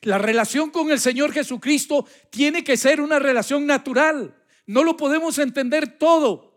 La 0.03 0.19
relación 0.19 0.71
con 0.71 0.91
el 0.91 1.01
Señor 1.01 1.33
Jesucristo 1.33 2.07
tiene 2.31 2.63
que 2.63 2.77
ser 2.77 3.01
una 3.01 3.19
relación 3.19 3.67
natural. 3.67 4.35
No 4.67 4.85
lo 4.85 4.97
podemos 4.97 5.39
entender 5.39 5.99
todo. 5.99 6.51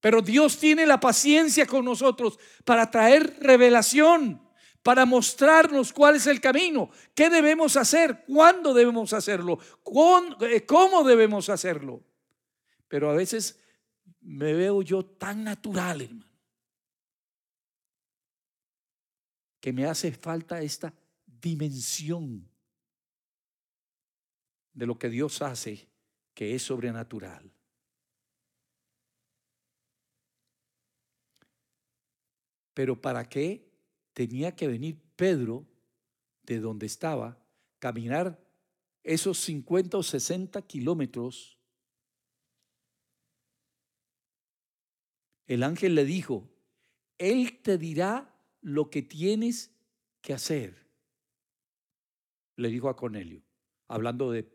Pero 0.00 0.20
Dios 0.20 0.58
tiene 0.58 0.84
la 0.84 1.00
paciencia 1.00 1.66
con 1.66 1.84
nosotros 1.84 2.38
para 2.64 2.90
traer 2.90 3.38
revelación, 3.40 4.42
para 4.82 5.06
mostrarnos 5.06 5.92
cuál 5.92 6.16
es 6.16 6.26
el 6.26 6.40
camino, 6.40 6.90
qué 7.14 7.30
debemos 7.30 7.76
hacer, 7.76 8.24
cuándo 8.26 8.74
debemos 8.74 9.14
hacerlo, 9.14 9.58
eh, 10.42 10.66
cómo 10.66 11.02
debemos 11.02 11.48
hacerlo. 11.48 12.04
Pero 12.88 13.10
a 13.10 13.14
veces 13.14 13.58
me 14.20 14.52
veo 14.52 14.82
yo 14.82 15.04
tan 15.04 15.42
natural, 15.42 16.02
hermano, 16.02 16.25
que 19.66 19.72
me 19.72 19.84
hace 19.84 20.12
falta 20.12 20.62
esta 20.62 20.94
dimensión 21.26 22.48
de 24.72 24.86
lo 24.86 24.96
que 24.96 25.08
Dios 25.08 25.42
hace 25.42 25.88
que 26.34 26.54
es 26.54 26.62
sobrenatural. 26.62 27.50
Pero 32.74 33.00
¿para 33.00 33.28
qué 33.28 33.68
tenía 34.12 34.54
que 34.54 34.68
venir 34.68 35.02
Pedro 35.16 35.66
de 36.44 36.60
donde 36.60 36.86
estaba, 36.86 37.36
caminar 37.80 38.40
esos 39.02 39.36
50 39.40 39.98
o 39.98 40.02
60 40.04 40.62
kilómetros? 40.62 41.58
El 45.48 45.64
ángel 45.64 45.96
le 45.96 46.04
dijo, 46.04 46.48
Él 47.18 47.60
te 47.62 47.78
dirá 47.78 48.32
lo 48.66 48.90
que 48.90 49.00
tienes 49.00 49.70
que 50.20 50.34
hacer 50.34 50.74
le 52.56 52.68
dijo 52.68 52.88
a 52.88 52.96
Cornelio, 52.96 53.40
hablando 53.86 54.32
de, 54.32 54.50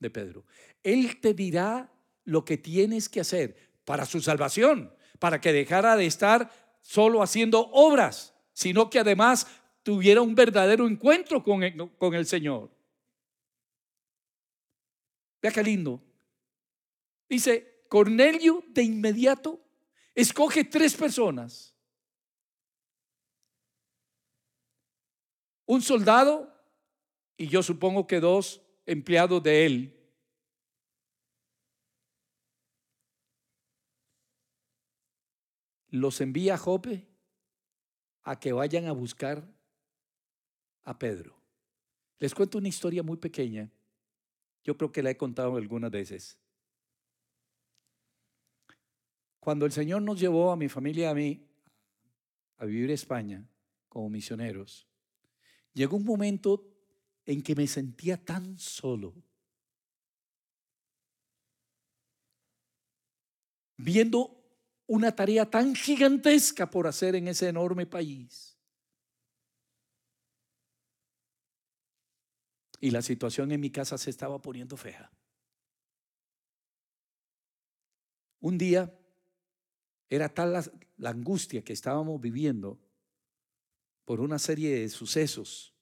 de 0.00 0.10
Pedro, 0.10 0.44
Él 0.82 1.20
te 1.20 1.32
dirá 1.32 1.92
lo 2.24 2.44
que 2.44 2.56
tienes 2.58 3.08
que 3.08 3.20
hacer 3.20 3.56
para 3.84 4.04
su 4.04 4.20
salvación, 4.20 4.92
para 5.20 5.40
que 5.40 5.52
dejara 5.52 5.96
de 5.96 6.06
estar 6.06 6.50
solo 6.80 7.22
haciendo 7.22 7.68
obras, 7.70 8.34
sino 8.52 8.90
que 8.90 8.98
además 8.98 9.46
tuviera 9.84 10.22
un 10.22 10.34
verdadero 10.34 10.88
encuentro 10.88 11.44
con 11.44 11.62
el, 11.62 11.88
con 11.98 12.14
el 12.14 12.26
Señor. 12.26 12.68
Vea 15.40 15.52
qué 15.52 15.62
lindo. 15.62 16.02
Dice, 17.28 17.84
Cornelio 17.88 18.64
de 18.70 18.82
inmediato 18.82 19.60
escoge 20.16 20.64
tres 20.64 20.96
personas. 20.96 21.71
Un 25.66 25.82
soldado 25.82 26.52
y 27.36 27.48
yo 27.48 27.62
supongo 27.62 28.06
que 28.06 28.20
dos 28.20 28.62
empleados 28.86 29.42
de 29.42 29.66
él. 29.66 29.98
Los 35.88 36.20
envía 36.20 36.54
a 36.54 36.58
Jope 36.58 37.06
a 38.22 38.38
que 38.38 38.52
vayan 38.52 38.86
a 38.86 38.92
buscar 38.92 39.46
a 40.84 40.98
Pedro. 40.98 41.36
Les 42.18 42.34
cuento 42.34 42.58
una 42.58 42.68
historia 42.68 43.02
muy 43.02 43.16
pequeña. 43.16 43.70
Yo 44.64 44.76
creo 44.76 44.92
que 44.92 45.02
la 45.02 45.10
he 45.10 45.16
contado 45.16 45.56
algunas 45.56 45.90
veces. 45.90 46.38
Cuando 49.40 49.66
el 49.66 49.72
Señor 49.72 50.02
nos 50.02 50.20
llevó 50.20 50.52
a 50.52 50.56
mi 50.56 50.68
familia 50.68 51.08
y 51.08 51.10
a 51.10 51.14
mí 51.14 51.46
a 52.58 52.64
vivir 52.64 52.84
en 52.84 52.90
España 52.94 53.44
como 53.88 54.08
misioneros, 54.08 54.86
llegó 55.74 55.96
un 55.96 56.04
momento 56.04 56.64
en 57.24 57.42
que 57.42 57.54
me 57.54 57.66
sentía 57.66 58.22
tan 58.22 58.58
solo. 58.58 59.14
Viendo 63.76 64.42
una 64.86 65.14
tarea 65.14 65.48
tan 65.48 65.74
gigantesca 65.74 66.70
por 66.70 66.86
hacer 66.86 67.14
en 67.14 67.28
ese 67.28 67.48
enorme 67.48 67.86
país. 67.86 68.56
Y 72.80 72.90
la 72.90 73.00
situación 73.00 73.52
en 73.52 73.60
mi 73.60 73.70
casa 73.70 73.96
se 73.96 74.10
estaba 74.10 74.42
poniendo 74.42 74.76
fea. 74.76 75.10
Un 78.40 78.58
día 78.58 78.92
Era 80.10 80.28
tal 80.28 80.52
la, 80.52 81.08
angustia 81.08 81.64
que 81.64 81.72
estábamos 81.72 82.20
viviendo 82.20 82.78
por 84.04 84.20
una 84.20 84.38
serie 84.38 84.80
de 84.80 84.88
sucesos 84.88 85.72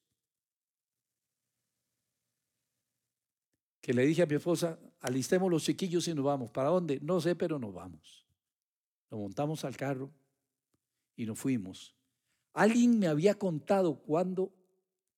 que 3.80 3.94
le 3.94 4.04
dije 4.04 4.22
a 4.22 4.26
mi 4.26 4.34
esposa, 4.34 4.78
alistemos 5.00 5.50
los 5.50 5.64
chiquillos 5.64 6.06
y 6.06 6.14
nos 6.14 6.24
vamos. 6.24 6.50
¿Para 6.50 6.68
dónde? 6.68 7.00
No 7.00 7.20
sé, 7.20 7.34
pero 7.34 7.58
nos 7.58 7.72
vamos. 7.72 8.26
Nos 9.10 9.20
montamos 9.20 9.64
al 9.64 9.76
carro 9.76 10.10
y 11.16 11.26
nos 11.26 11.38
fuimos. 11.38 11.96
Alguien 12.52 12.98
me 12.98 13.06
había 13.06 13.38
contado 13.38 14.02
cuando 14.02 14.52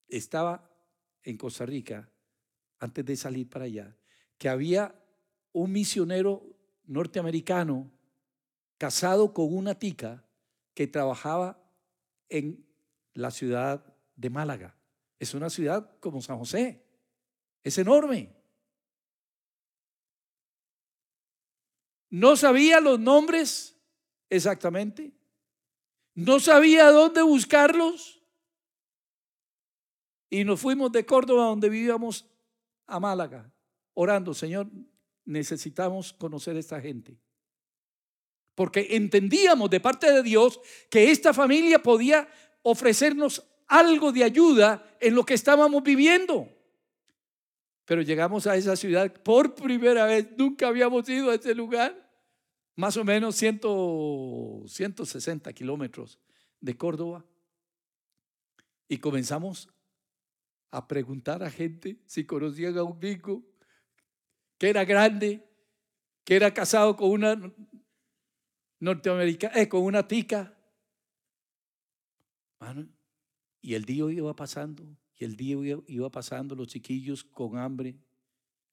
estaba 0.08 0.70
en 1.22 1.36
Costa 1.36 1.66
Rica, 1.66 2.10
antes 2.78 3.04
de 3.04 3.16
salir 3.16 3.48
para 3.48 3.64
allá, 3.64 3.96
que 4.38 4.48
había 4.48 4.94
un 5.52 5.72
misionero 5.72 6.44
norteamericano 6.84 7.90
casado 8.78 9.32
con 9.32 9.54
una 9.54 9.78
tica 9.78 10.24
que 10.74 10.86
trabajaba 10.86 11.62
en 12.28 12.66
la 13.14 13.30
ciudad 13.30 13.94
de 14.16 14.30
Málaga. 14.30 14.76
Es 15.18 15.34
una 15.34 15.50
ciudad 15.50 15.98
como 16.00 16.20
San 16.20 16.38
José. 16.38 16.84
Es 17.62 17.78
enorme. 17.78 18.34
No 22.10 22.36
sabía 22.36 22.80
los 22.80 23.00
nombres 23.00 23.76
exactamente. 24.28 25.12
No 26.14 26.40
sabía 26.40 26.90
dónde 26.90 27.22
buscarlos. 27.22 28.22
Y 30.28 30.44
nos 30.44 30.60
fuimos 30.60 30.92
de 30.92 31.04
Córdoba, 31.04 31.44
donde 31.44 31.68
vivíamos, 31.68 32.26
a 32.86 32.98
Málaga, 32.98 33.50
orando, 33.94 34.34
Señor, 34.34 34.68
necesitamos 35.24 36.12
conocer 36.12 36.56
a 36.56 36.60
esta 36.60 36.80
gente. 36.80 37.18
Porque 38.54 38.88
entendíamos 38.90 39.70
de 39.70 39.80
parte 39.80 40.10
de 40.12 40.22
Dios 40.22 40.60
que 40.90 41.10
esta 41.10 41.32
familia 41.32 41.82
podía 41.82 42.28
ofrecernos 42.62 43.44
algo 43.66 44.12
de 44.12 44.24
ayuda 44.24 44.96
en 45.00 45.14
lo 45.14 45.24
que 45.24 45.34
estábamos 45.34 45.82
viviendo. 45.82 46.48
Pero 47.84 48.02
llegamos 48.02 48.46
a 48.46 48.56
esa 48.56 48.76
ciudad 48.76 49.12
por 49.22 49.54
primera 49.54 50.06
vez, 50.06 50.28
nunca 50.36 50.68
habíamos 50.68 51.08
ido 51.08 51.30
a 51.30 51.34
ese 51.34 51.54
lugar, 51.54 52.10
más 52.76 52.96
o 52.96 53.04
menos 53.04 53.36
100, 53.36 53.60
160 54.66 55.52
kilómetros 55.52 56.18
de 56.60 56.76
Córdoba. 56.76 57.24
Y 58.88 58.98
comenzamos 58.98 59.68
a 60.70 60.86
preguntar 60.86 61.42
a 61.42 61.50
gente 61.50 61.98
si 62.06 62.24
conocían 62.24 62.78
a 62.78 62.82
un 62.82 62.98
nico 62.98 63.42
que 64.58 64.70
era 64.70 64.84
grande, 64.84 65.44
que 66.24 66.36
era 66.36 66.54
casado 66.54 66.96
con 66.96 67.10
una 67.10 67.52
norteamericana, 68.78 69.60
eh, 69.60 69.68
con 69.68 69.82
una 69.82 70.06
tica. 70.06 70.56
Y 73.60 73.74
el 73.74 73.84
día 73.84 74.10
iba 74.10 74.34
pasando, 74.34 74.84
y 75.18 75.24
el 75.24 75.36
día 75.36 75.56
iba 75.86 76.10
pasando, 76.10 76.54
los 76.54 76.68
chiquillos 76.68 77.22
con 77.22 77.56
hambre, 77.56 77.96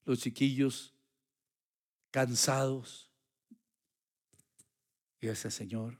los 0.05 0.19
chiquillos 0.19 0.93
cansados. 2.11 3.11
Y 5.21 5.27
ese 5.27 5.51
Señor, 5.51 5.99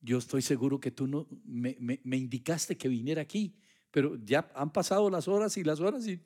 yo 0.00 0.18
estoy 0.18 0.42
seguro 0.42 0.80
que 0.80 0.90
tú 0.90 1.06
no 1.06 1.26
me, 1.44 2.00
indicaste 2.16 2.76
que 2.76 2.88
viniera 2.88 3.22
aquí, 3.22 3.54
pero 3.90 4.16
ya 4.24 4.50
han 4.54 4.72
pasado 4.72 5.08
las 5.08 5.28
horas 5.28 5.56
y 5.56 5.64
las 5.64 5.80
horas 5.80 6.06
y 6.06 6.20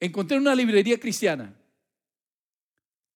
encontré 0.00 0.38
una 0.38 0.54
librería 0.54 0.98
cristiana. 0.98 1.56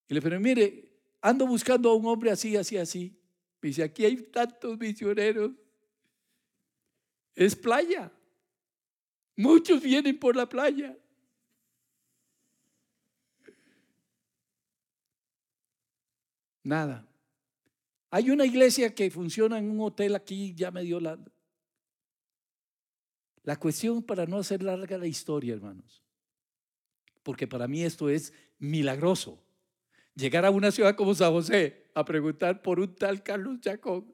Y 0.09 0.15
le 0.15 0.21
dije, 0.21 0.39
mire, 0.39 0.86
ando 1.27 1.45
buscando 1.45 1.91
a 1.91 1.95
un 1.97 2.07
hombre 2.07 2.31
así, 2.31 2.57
así, 2.57 2.77
así. 2.77 3.19
Dice, 3.61 3.83
aquí 3.83 4.05
hay 4.05 4.17
tantos 4.17 4.79
misioneros. 4.79 5.51
Es 7.35 7.57
playa. 7.57 8.13
Muchos 9.35 9.83
vienen 9.83 10.17
por 10.19 10.37
la 10.37 10.49
playa. 10.49 10.97
Nada. 16.63 17.05
Hay 18.11 18.31
una 18.31 18.47
iglesia 18.47 18.95
que 18.95 19.11
funciona 19.11 19.59
en 19.59 19.69
un 19.69 19.81
hotel 19.81 20.15
aquí, 20.15 20.55
ya 20.55 20.71
me 20.71 20.83
dio 20.83 21.01
la... 21.01 21.19
La 23.43 23.57
cuestión 23.57 24.03
para 24.03 24.27
no 24.27 24.39
hacer 24.39 24.63
larga 24.63 24.99
la 24.99 25.07
historia, 25.07 25.55
hermanos, 25.55 26.03
porque 27.23 27.47
para 27.47 27.69
mí 27.69 27.85
esto 27.85 28.09
es 28.09 28.33
milagroso. 28.59 29.46
Llegar 30.17 30.47
a 30.47 30.51
una 30.51 30.71
ciudad 30.71 30.97
como 30.97 31.15
San 31.15 31.31
José 31.31 31.91
a 31.95 32.05
preguntar 32.05 32.63
por 32.63 32.81
un 32.81 32.95
tal 32.97 33.23
Carlos 33.23 33.59
Jacob. 33.63 34.13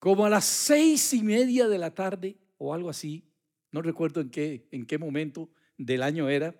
Como 0.00 0.26
a 0.26 0.30
las 0.30 0.44
seis 0.44 1.14
y 1.14 1.22
media 1.22 1.68
de 1.68 1.78
la 1.78 1.94
tarde 1.94 2.36
o 2.58 2.74
algo 2.74 2.90
así, 2.90 3.24
no 3.70 3.80
recuerdo 3.80 4.20
en 4.20 4.30
qué, 4.30 4.68
en 4.72 4.86
qué 4.86 4.98
momento 4.98 5.48
del 5.76 6.02
año 6.02 6.28
era, 6.28 6.54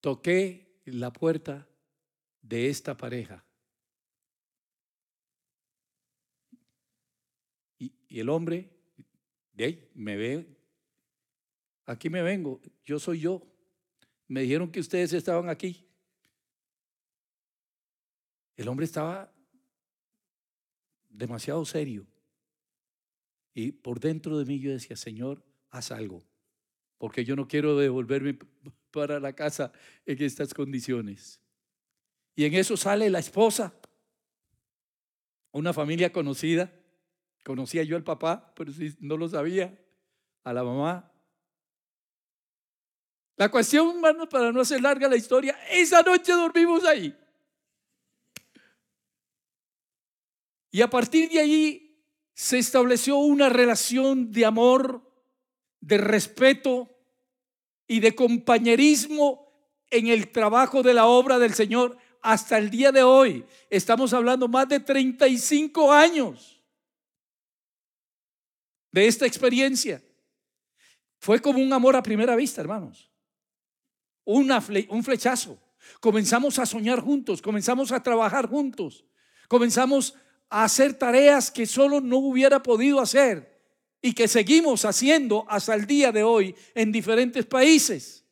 toqué 0.00 0.80
la 0.86 1.12
puerta 1.12 1.68
de 2.40 2.70
esta 2.70 2.96
pareja. 2.96 3.44
Y, 7.78 7.92
el 8.08 8.30
hombre, 8.30 8.77
de 9.58 9.64
ahí, 9.64 9.90
me 9.92 10.16
ve, 10.16 10.46
aquí 11.84 12.08
me 12.08 12.22
vengo, 12.22 12.60
yo 12.84 13.00
soy 13.00 13.18
yo. 13.18 13.44
Me 14.28 14.42
dijeron 14.42 14.70
que 14.70 14.78
ustedes 14.78 15.12
estaban 15.12 15.48
aquí. 15.48 15.84
El 18.56 18.68
hombre 18.68 18.86
estaba 18.86 19.34
demasiado 21.08 21.64
serio. 21.64 22.06
Y 23.52 23.72
por 23.72 23.98
dentro 23.98 24.38
de 24.38 24.44
mí 24.44 24.60
yo 24.60 24.70
decía, 24.70 24.94
Señor, 24.94 25.44
haz 25.70 25.90
algo, 25.90 26.22
porque 26.96 27.24
yo 27.24 27.34
no 27.34 27.48
quiero 27.48 27.76
devolverme 27.76 28.38
para 28.92 29.18
la 29.18 29.32
casa 29.32 29.72
en 30.06 30.22
estas 30.22 30.54
condiciones. 30.54 31.40
Y 32.36 32.44
en 32.44 32.54
eso 32.54 32.76
sale 32.76 33.10
la 33.10 33.18
esposa, 33.18 33.74
una 35.50 35.72
familia 35.72 36.12
conocida. 36.12 36.72
Conocía 37.48 37.82
yo 37.82 37.96
al 37.96 38.04
papá, 38.04 38.52
pero 38.54 38.70
no 39.00 39.16
lo 39.16 39.26
sabía, 39.26 39.74
a 40.44 40.52
la 40.52 40.62
mamá. 40.62 41.10
La 43.36 43.50
cuestión, 43.50 43.88
hermano, 43.88 44.28
para 44.28 44.52
no 44.52 44.60
hacer 44.60 44.82
larga 44.82 45.08
la 45.08 45.16
historia, 45.16 45.58
esa 45.70 46.02
noche 46.02 46.30
dormimos 46.32 46.84
ahí. 46.84 47.18
Y 50.70 50.82
a 50.82 50.90
partir 50.90 51.30
de 51.30 51.40
allí 51.40 52.04
se 52.34 52.58
estableció 52.58 53.16
una 53.16 53.48
relación 53.48 54.30
de 54.30 54.44
amor, 54.44 55.10
de 55.80 55.96
respeto, 55.96 56.94
y 57.86 58.00
de 58.00 58.14
compañerismo 58.14 59.50
en 59.88 60.08
el 60.08 60.32
trabajo 60.32 60.82
de 60.82 60.92
la 60.92 61.06
obra 61.06 61.38
del 61.38 61.54
Señor 61.54 61.96
hasta 62.20 62.58
el 62.58 62.68
día 62.68 62.92
de 62.92 63.04
hoy. 63.04 63.46
Estamos 63.70 64.12
hablando 64.12 64.48
más 64.48 64.68
de 64.68 64.80
35 64.80 65.90
años 65.90 66.57
de 68.92 69.06
esta 69.06 69.26
experiencia. 69.26 70.02
Fue 71.18 71.40
como 71.40 71.60
un 71.60 71.72
amor 71.72 71.96
a 71.96 72.02
primera 72.02 72.36
vista, 72.36 72.60
hermanos. 72.60 73.10
Un 74.24 75.02
flechazo. 75.02 75.58
Comenzamos 76.00 76.58
a 76.58 76.66
soñar 76.66 77.00
juntos, 77.00 77.40
comenzamos 77.40 77.92
a 77.92 78.02
trabajar 78.02 78.48
juntos, 78.48 79.04
comenzamos 79.48 80.14
a 80.50 80.64
hacer 80.64 80.94
tareas 80.94 81.50
que 81.50 81.66
solo 81.66 82.00
no 82.00 82.18
hubiera 82.18 82.62
podido 82.62 83.00
hacer 83.00 83.58
y 84.02 84.12
que 84.12 84.28
seguimos 84.28 84.84
haciendo 84.84 85.46
hasta 85.48 85.74
el 85.74 85.86
día 85.86 86.12
de 86.12 86.22
hoy 86.22 86.54
en 86.74 86.92
diferentes 86.92 87.46
países. 87.46 88.26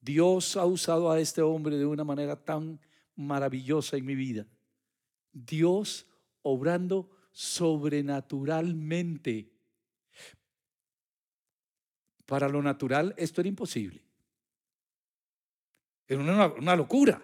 Dios 0.00 0.56
ha 0.56 0.64
usado 0.64 1.10
a 1.10 1.20
este 1.20 1.42
hombre 1.42 1.76
de 1.76 1.84
una 1.84 2.04
manera 2.04 2.36
tan 2.36 2.80
maravillosa 3.16 3.96
en 3.96 4.06
mi 4.06 4.14
vida. 4.14 4.46
Dios 5.32 6.06
obrando 6.42 7.10
sobrenaturalmente. 7.30 9.50
Para 12.26 12.48
lo 12.48 12.62
natural 12.62 13.14
esto 13.16 13.40
era 13.40 13.48
imposible. 13.48 14.02
Era 16.06 16.20
una, 16.20 16.46
una 16.46 16.76
locura. 16.76 17.20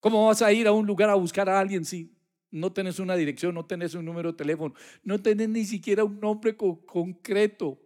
¿Cómo 0.00 0.26
vas 0.26 0.42
a 0.42 0.52
ir 0.52 0.66
a 0.66 0.72
un 0.72 0.86
lugar 0.86 1.10
a 1.10 1.14
buscar 1.14 1.48
a 1.48 1.58
alguien 1.58 1.84
si 1.84 2.18
no 2.50 2.72
tenés 2.72 2.98
una 2.98 3.14
dirección, 3.14 3.54
no 3.54 3.66
tenés 3.66 3.94
un 3.94 4.04
número 4.04 4.32
de 4.32 4.38
teléfono, 4.38 4.74
no 5.02 5.20
tenés 5.20 5.48
ni 5.48 5.64
siquiera 5.64 6.04
un 6.04 6.18
nombre 6.20 6.56
concreto 6.56 7.78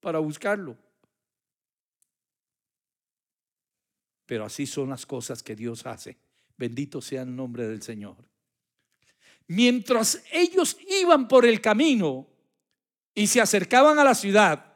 para 0.00 0.18
buscarlo. 0.18 0.76
Pero 4.24 4.44
así 4.44 4.66
son 4.66 4.90
las 4.90 5.06
cosas 5.06 5.42
que 5.42 5.54
Dios 5.54 5.86
hace. 5.86 6.18
Bendito 6.56 7.00
sea 7.00 7.22
el 7.22 7.34
nombre 7.34 7.68
del 7.68 7.82
Señor. 7.82 8.16
Mientras 9.48 10.22
ellos 10.32 10.76
iban 10.88 11.28
por 11.28 11.46
el 11.46 11.60
camino 11.60 12.26
y 13.14 13.26
se 13.28 13.40
acercaban 13.40 13.98
a 13.98 14.04
la 14.04 14.14
ciudad, 14.14 14.74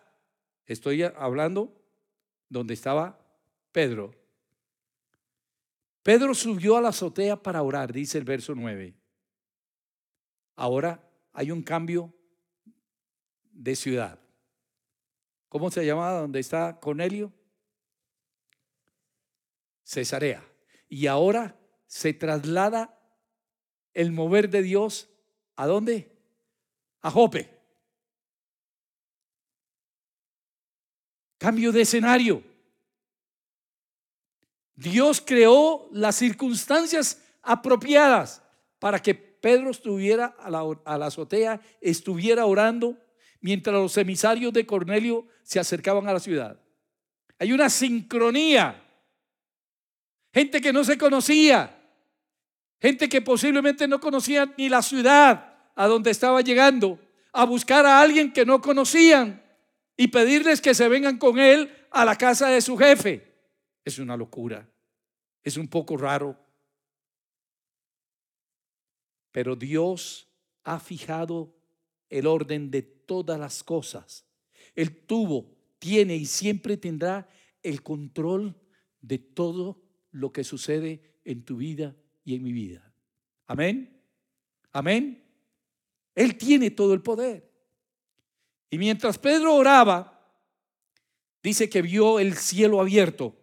estoy 0.67 1.03
hablando 1.03 1.75
donde 2.49 2.75
estaba 2.75 3.19
Pedro. 3.73 4.15
Pedro 6.03 6.35
subió 6.35 6.77
a 6.77 6.81
la 6.81 6.89
azotea 6.89 7.37
para 7.37 7.63
orar, 7.63 7.93
dice 7.93 8.19
el 8.19 8.25
verso 8.25 8.55
9. 8.55 8.95
Ahora 10.57 11.03
hay 11.33 11.51
un 11.51 11.63
cambio 11.63 12.15
de 13.51 13.77
ciudad. 13.77 14.19
¿Cómo 15.49 15.71
se 15.71 15.85
llamaba 15.85 16.21
donde 16.21 16.39
está 16.39 16.79
Cornelio? 16.79 17.33
Cesarea. 19.83 20.47
Y 20.89 21.07
ahora 21.07 21.59
se 21.87 22.15
traslada 22.15 23.00
el 23.95 24.13
mover 24.13 24.49
de 24.51 24.63
Dios 24.63 25.09
a 25.57 25.67
dónde? 25.67 26.11
A 27.03 27.11
Jope. 27.11 27.49
Cambio 31.39 31.73
de 31.73 31.83
escenario. 31.83 32.43
Dios 34.75 35.23
creó 35.25 35.89
las 35.93 36.17
circunstancias 36.17 37.23
apropiadas 37.43 38.43
para 38.79 39.01
que 39.01 39.15
Pedro 39.15 39.71
estuviera 39.71 40.27
a 40.39 40.51
la, 40.51 40.65
a 40.85 40.99
la, 40.99 41.07
azotea, 41.07 41.61
estuviera 41.81 42.47
orando, 42.47 42.99
mientras 43.41 43.75
los 43.75 43.97
emisarios 43.97 44.53
de 44.53 44.67
Cornelio 44.67 45.27
se 45.43 45.59
acercaban 45.59 46.09
a 46.09 46.13
la 46.13 46.21
ciudad. 46.21 46.61
Hay 47.39 47.53
una 47.53 47.71
sincronía. 47.71 48.87
Gente 50.33 50.61
que 50.61 50.73
no 50.73 50.85
se 50.85 50.97
conocía, 50.97 51.80
gente 52.81 53.09
que 53.09 53.21
posiblemente 53.21 53.87
no 53.87 54.01
conocía 54.01 54.53
ni 54.57 54.69
la 54.69 54.83
ciudad 54.83 55.55
a 55.75 55.87
donde 55.87 56.11
estaba 56.11 56.41
llegando, 56.41 56.99
a 57.33 57.45
buscar 57.45 57.87
a 57.87 58.01
alguien 58.01 58.33
que 58.33 58.47
no 58.47 58.61
conocían 58.61 59.43
y 59.97 60.09
pedirles 60.09 60.61
que 60.61 60.75
se 60.75 60.89
vengan 60.89 61.19
con 61.19 61.39
él 61.39 61.71
a 61.91 62.05
la 62.05 62.17
casa 62.17 62.49
de 62.49 62.61
su 62.61 62.77
jefe. 62.77 63.35
Es 63.85 63.99
una 63.99 64.17
locura, 64.17 64.69
es 65.43 65.57
un 65.57 65.69
poco 65.69 65.97
raro. 65.97 66.39
Pero 69.33 69.55
Dios 69.57 70.29
ha 70.65 70.81
fijado 70.81 71.55
el 72.09 72.27
orden 72.27 72.71
de 72.71 72.83
todas 72.83 73.39
las 73.39 73.63
cosas. 73.63 74.25
Él 74.75 75.07
tuvo, 75.07 75.55
tiene 75.79 76.17
y 76.17 76.27
siempre 76.27 76.77
tendrá 76.77 77.29
el 77.63 77.83
control 77.83 78.57
de 79.01 79.19
todo 79.19 79.83
lo 80.11 80.33
que 80.33 80.45
sucede 80.45 81.21
en 81.25 81.45
tu 81.45 81.59
vida 81.59 81.95
y 82.25 82.35
en 82.35 82.43
mi 82.43 82.53
vida. 82.53 82.93
Amén. 83.47 84.01
Amén. 84.73 85.25
Él 86.15 86.37
tiene 86.37 86.71
todo 86.71 86.95
el 86.95 87.03
poder. 87.03 87.51
Y 88.71 88.79
mientras 88.79 89.19
Pedro 89.19 89.55
oraba, 89.55 90.21
dice 91.43 91.69
que 91.69 91.83
vio 91.83 92.21
el 92.21 92.35
cielo 92.35 92.81
abierto 92.81 93.37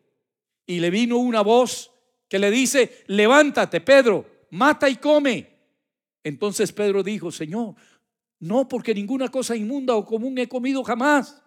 y 0.66 0.80
le 0.80 0.90
vino 0.90 1.18
una 1.18 1.42
voz 1.42 1.92
que 2.30 2.40
le 2.40 2.52
dice, 2.52 3.04
levántate, 3.08 3.82
Pedro, 3.82 4.26
mata 4.52 4.90
y 4.90 4.98
come. 4.98 5.48
Entonces 6.24 6.72
Pedro 6.72 7.04
dijo, 7.04 7.32
Señor, 7.32 7.76
no 8.40 8.68
porque 8.68 8.94
ninguna 8.94 9.30
cosa 9.30 9.56
inmunda 9.56 9.96
o 9.96 10.06
común 10.06 10.38
he 10.38 10.48
comido 10.48 10.84
jamás. 10.84 11.42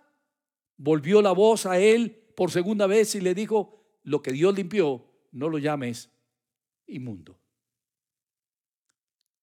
Volvió 0.77 1.23
la 1.23 1.33
voz 1.33 1.67
a 1.67 1.79
él 1.79 2.33
por 2.37 2.51
segunda 2.51 2.87
vez 2.87 3.15
y 3.15 3.21
le 3.21 3.35
dijo, 3.35 3.85
lo 4.03 4.23
que 4.23 4.33
Dios 4.33 4.55
limpió, 4.55 5.07
no 5.33 5.49
lo 5.49 5.59
llames 5.59 6.11
inmundo. 6.91 7.39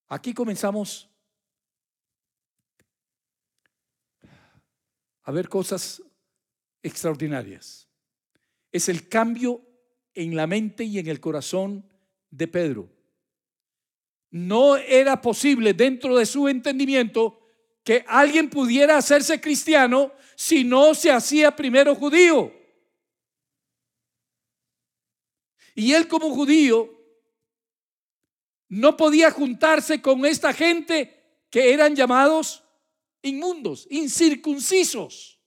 Aquí 0.07 0.33
comenzamos 0.33 1.09
a 5.23 5.31
ver 5.31 5.49
cosas 5.49 6.01
extraordinarias. 6.81 7.87
Es 8.71 8.87
el 8.89 9.09
cambio 9.09 9.61
en 10.13 10.35
la 10.35 10.47
mente 10.47 10.83
y 10.83 10.99
en 10.99 11.07
el 11.07 11.19
corazón 11.19 11.87
de 12.29 12.47
Pedro 12.47 12.97
no 14.29 14.75
era 14.75 15.21
posible 15.21 15.73
dentro 15.73 16.15
de 16.17 16.25
su 16.25 16.47
entendimiento 16.47 17.39
que 17.83 18.03
alguien 18.07 18.49
pudiera 18.49 18.97
hacerse 18.97 19.39
cristiano 19.39 20.11
si 20.35 20.63
no 20.63 20.93
se 20.93 21.11
hacía 21.11 21.55
primero 21.55 21.95
judío. 21.95 22.53
Y 25.73 25.93
él 25.93 26.07
como 26.07 26.29
judío 26.31 26.96
no 28.69 28.97
podía 28.97 29.31
juntarse 29.31 30.01
con 30.01 30.25
esta 30.25 30.53
gente 30.53 31.43
que 31.49 31.73
eran 31.73 31.95
llamados 31.95 32.63
inmundos, 33.21 33.87
incircuncisos. 33.89 35.39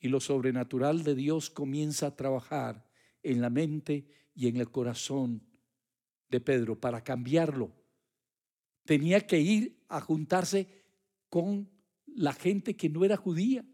Y 0.00 0.08
lo 0.08 0.20
sobrenatural 0.20 1.02
de 1.02 1.14
Dios 1.14 1.50
comienza 1.50 2.06
a 2.06 2.16
trabajar 2.16 2.88
en 3.22 3.40
la 3.40 3.50
mente 3.50 4.06
y 4.34 4.46
en 4.46 4.56
el 4.56 4.70
corazón 4.70 5.42
de 6.28 6.40
Pedro 6.40 6.78
para 6.78 7.02
cambiarlo. 7.02 7.72
Tenía 8.84 9.26
que 9.26 9.40
ir 9.40 9.84
a 9.88 10.00
juntarse 10.00 10.68
con 11.28 11.68
la 12.06 12.32
gente 12.32 12.76
que 12.76 12.88
no 12.88 13.04
era 13.04 13.16
judía. 13.16 13.64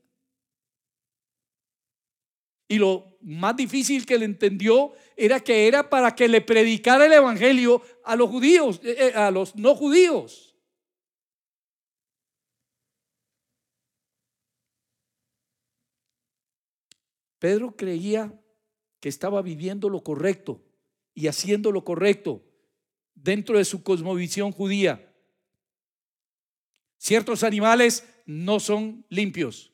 Y 2.69 2.79
lo 2.79 3.19
más 3.21 3.57
difícil 3.57 4.07
que 4.07 4.19
le 4.19 4.25
entendió 4.25 4.93
era 5.17 5.41
que 5.41 5.67
era 5.67 5.89
para 5.89 6.15
que 6.15 6.29
le 6.29 6.41
predicara 6.41 7.07
el 7.07 7.13
evangelio 7.13 7.83
a 8.05 8.17
los 8.17 8.31
judíos, 8.31 8.81
eh, 8.83 8.97
eh, 8.99 9.13
a 9.15 9.31
los 9.31 9.55
no 9.57 9.75
judíos. 9.75 10.55
Pedro 17.39 17.77
creía 17.77 18.33
que 19.01 19.11
estaba 19.11 19.43
viviendo 19.43 19.91
lo 19.91 20.03
correcto 20.03 20.65
y 21.13 21.27
haciendo 21.27 21.73
lo 21.73 21.85
correcto 21.85 22.43
dentro 23.15 23.59
de 23.59 23.67
su 23.67 23.83
cosmovisión 23.83 24.51
judía. 24.51 25.13
Ciertos 26.97 27.43
animales 27.43 28.09
no 28.25 28.61
son 28.61 29.05
limpios, 29.11 29.73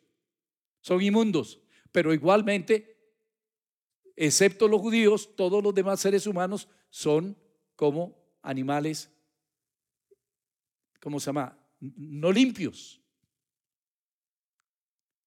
son 0.80 1.00
inmundos, 1.00 1.60
pero 1.92 2.14
igualmente, 2.14 2.96
excepto 4.16 4.68
los 4.68 4.80
judíos, 4.80 5.34
todos 5.36 5.62
los 5.62 5.74
demás 5.74 6.00
seres 6.00 6.26
humanos 6.26 6.68
son 6.88 7.36
como 7.76 8.16
animales, 8.42 9.10
¿cómo 11.00 11.18
se 11.18 11.26
llama? 11.26 11.58
No 11.80 12.30
limpios. 12.30 13.00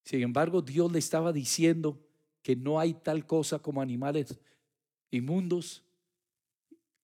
Sin 0.03 0.21
embargo, 0.21 0.61
Dios 0.61 0.91
le 0.91 0.99
estaba 0.99 1.31
diciendo 1.31 1.99
que 2.41 2.55
no 2.55 2.79
hay 2.79 2.93
tal 2.93 3.25
cosa 3.25 3.59
como 3.59 3.81
animales 3.81 4.39
inmundos 5.11 5.83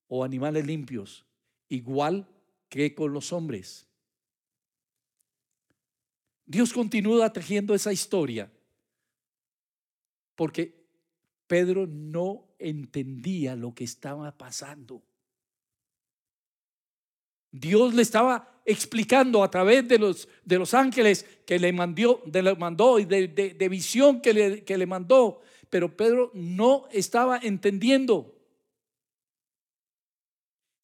o 0.07 0.23
animales 0.23 0.65
limpios, 0.65 1.25
igual 1.69 2.27
que 2.67 2.93
con 2.93 3.13
los 3.13 3.31
hombres. 3.31 3.87
Dios 6.45 6.73
continúa 6.73 7.31
tejiendo 7.31 7.73
esa 7.73 7.93
historia 7.93 8.51
porque 10.39 10.73
Pedro 11.47 11.85
no 11.85 12.55
entendía 12.59 13.57
lo 13.57 13.75
que 13.75 13.83
estaba 13.83 14.31
pasando. 14.37 15.03
Dios 17.51 17.93
le 17.93 18.03
estaba 18.03 18.61
explicando 18.63 19.43
a 19.43 19.51
través 19.51 19.85
de 19.89 19.99
los, 19.99 20.29
de 20.45 20.57
los 20.57 20.73
ángeles 20.73 21.25
que 21.45 21.59
le 21.59 21.73
mandó, 21.73 22.23
de 22.25 22.41
le 22.41 22.55
mandó 22.55 22.99
y 22.99 23.03
de, 23.03 23.27
de, 23.27 23.67
visión 23.67 24.21
que 24.21 24.33
le, 24.33 24.63
que 24.63 24.77
le 24.77 24.85
mandó, 24.85 25.41
pero 25.69 25.93
Pedro 25.97 26.31
no 26.33 26.87
estaba 26.89 27.39
entendiendo. 27.43 28.33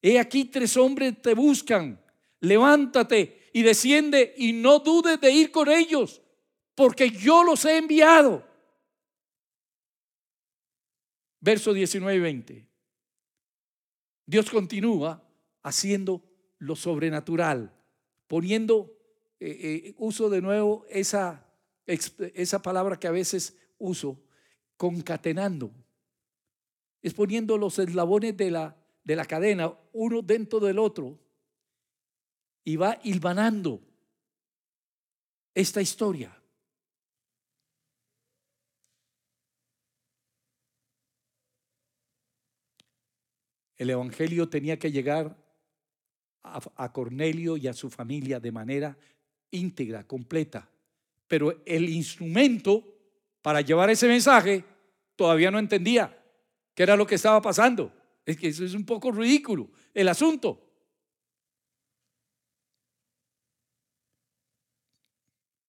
He 0.02 0.18
aquí 0.18 0.44
tres 0.44 0.76
hombres 0.76 1.22
te 1.22 1.32
buscan, 1.32 1.98
levántate 2.40 3.48
y 3.54 3.62
desciende 3.62 4.34
y 4.36 4.52
no 4.52 4.80
dudes 4.80 5.18
de 5.18 5.30
ir 5.32 5.50
con 5.50 5.70
ellos, 5.70 6.20
porque 6.74 7.08
yo 7.08 7.42
los 7.42 7.64
he 7.64 7.78
enviado. 7.78 8.45
Verso 11.46 11.72
19 11.72 12.16
y 12.16 12.18
20. 12.18 12.66
Dios 14.26 14.50
continúa 14.50 15.22
haciendo 15.62 16.24
lo 16.58 16.74
sobrenatural, 16.74 17.72
poniendo, 18.26 18.92
eh, 19.38 19.56
eh, 19.62 19.94
uso 19.96 20.28
de 20.28 20.42
nuevo 20.42 20.84
esa, 20.90 21.46
esa 21.86 22.62
palabra 22.62 22.98
que 22.98 23.06
a 23.06 23.12
veces 23.12 23.56
uso, 23.78 24.20
concatenando. 24.76 25.70
Es 27.00 27.14
poniendo 27.14 27.56
los 27.58 27.78
eslabones 27.78 28.36
de 28.36 28.50
la, 28.50 28.76
de 29.04 29.14
la 29.14 29.24
cadena 29.24 29.72
uno 29.92 30.22
dentro 30.22 30.58
del 30.58 30.80
otro 30.80 31.16
y 32.64 32.74
va 32.74 32.98
hilvanando 33.04 33.80
esta 35.54 35.80
historia. 35.80 36.35
El 43.76 43.90
Evangelio 43.90 44.48
tenía 44.48 44.78
que 44.78 44.90
llegar 44.90 45.36
a, 46.42 46.92
Cornelio 46.92 47.56
y 47.56 47.66
a 47.66 47.72
su 47.72 47.90
familia 47.90 48.40
de 48.40 48.52
manera 48.52 48.96
íntegra, 49.50 50.06
completa. 50.06 50.68
Pero 51.26 51.62
el 51.66 51.88
instrumento 51.88 52.84
para 53.42 53.60
llevar 53.60 53.90
ese 53.90 54.06
mensaje 54.06 54.64
todavía 55.16 55.50
no 55.50 55.58
entendía 55.58 56.16
qué 56.74 56.82
era 56.82 56.96
lo 56.96 57.06
que 57.06 57.16
estaba 57.16 57.42
pasando. 57.42 57.92
Es 58.24 58.36
que 58.36 58.48
eso 58.48 58.64
es 58.64 58.74
un 58.74 58.84
poco 58.84 59.10
ridículo, 59.10 59.68
el 59.92 60.08
asunto. 60.08 60.62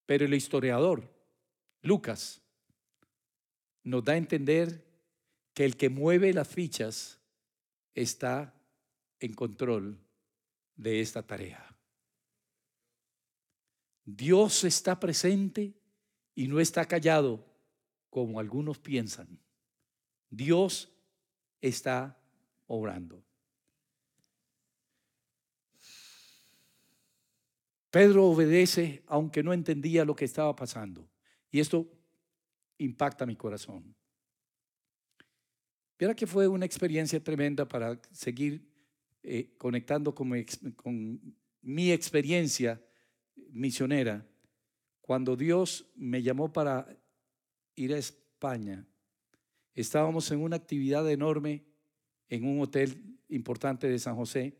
Pero 0.06 0.26
el 0.26 0.34
historiador, 0.34 1.04
Lucas, 1.82 2.41
nos 3.84 4.04
da 4.04 4.13
a 4.13 4.17
entender 4.17 4.86
que 5.54 5.65
el 5.65 5.76
que 5.76 5.89
mueve 5.89 6.34
las 6.34 6.48
fichas 6.48 7.20
está 8.02 8.54
en 9.20 9.34
control 9.34 10.00
de 10.76 11.02
esta 11.02 11.26
tarea. 11.26 11.76
Dios 14.06 14.64
está 14.64 15.00
presente 15.00 15.74
y 16.36 16.48
no 16.48 16.60
está 16.60 16.86
callado 16.86 17.44
como 18.12 18.40
algunos 18.40 18.78
piensan. 18.78 19.40
Dios 20.30 20.94
está 21.60 22.22
obrando. 22.68 23.24
Pedro 27.90 28.28
obedece 28.28 29.04
aunque 29.08 29.42
no 29.42 29.54
entendía 29.54 30.06
lo 30.06 30.16
que 30.16 30.26
estaba 30.26 30.56
pasando. 30.56 31.10
Y 31.50 31.60
esto 31.60 31.92
impacta 32.78 33.26
mi 33.26 33.36
corazón. 33.36 33.96
Mira 36.00 36.16
que 36.16 36.28
fue 36.28 36.48
una 36.48 36.66
experiencia 36.66 37.24
tremenda 37.24 37.68
para 37.68 38.00
seguir 38.12 38.62
eh, 39.24 39.56
conectando 39.58 40.14
con 40.14 40.30
mi, 41.62 41.92
experiencia 41.92 42.80
misionera. 43.50 44.24
Cuando 45.02 45.36
Dios 45.36 45.92
me 45.96 46.22
llamó 46.22 46.54
para 46.54 46.88
ir 47.76 47.94
a 47.94 47.98
España, 47.98 48.86
estábamos 49.74 50.30
en 50.30 50.42
una 50.42 50.56
actividad 50.56 51.10
enorme 51.10 51.66
en 52.30 52.46
un 52.46 52.62
hotel 52.62 53.18
importante 53.30 53.88
de 53.88 53.98
San 53.98 54.16
José 54.16 54.56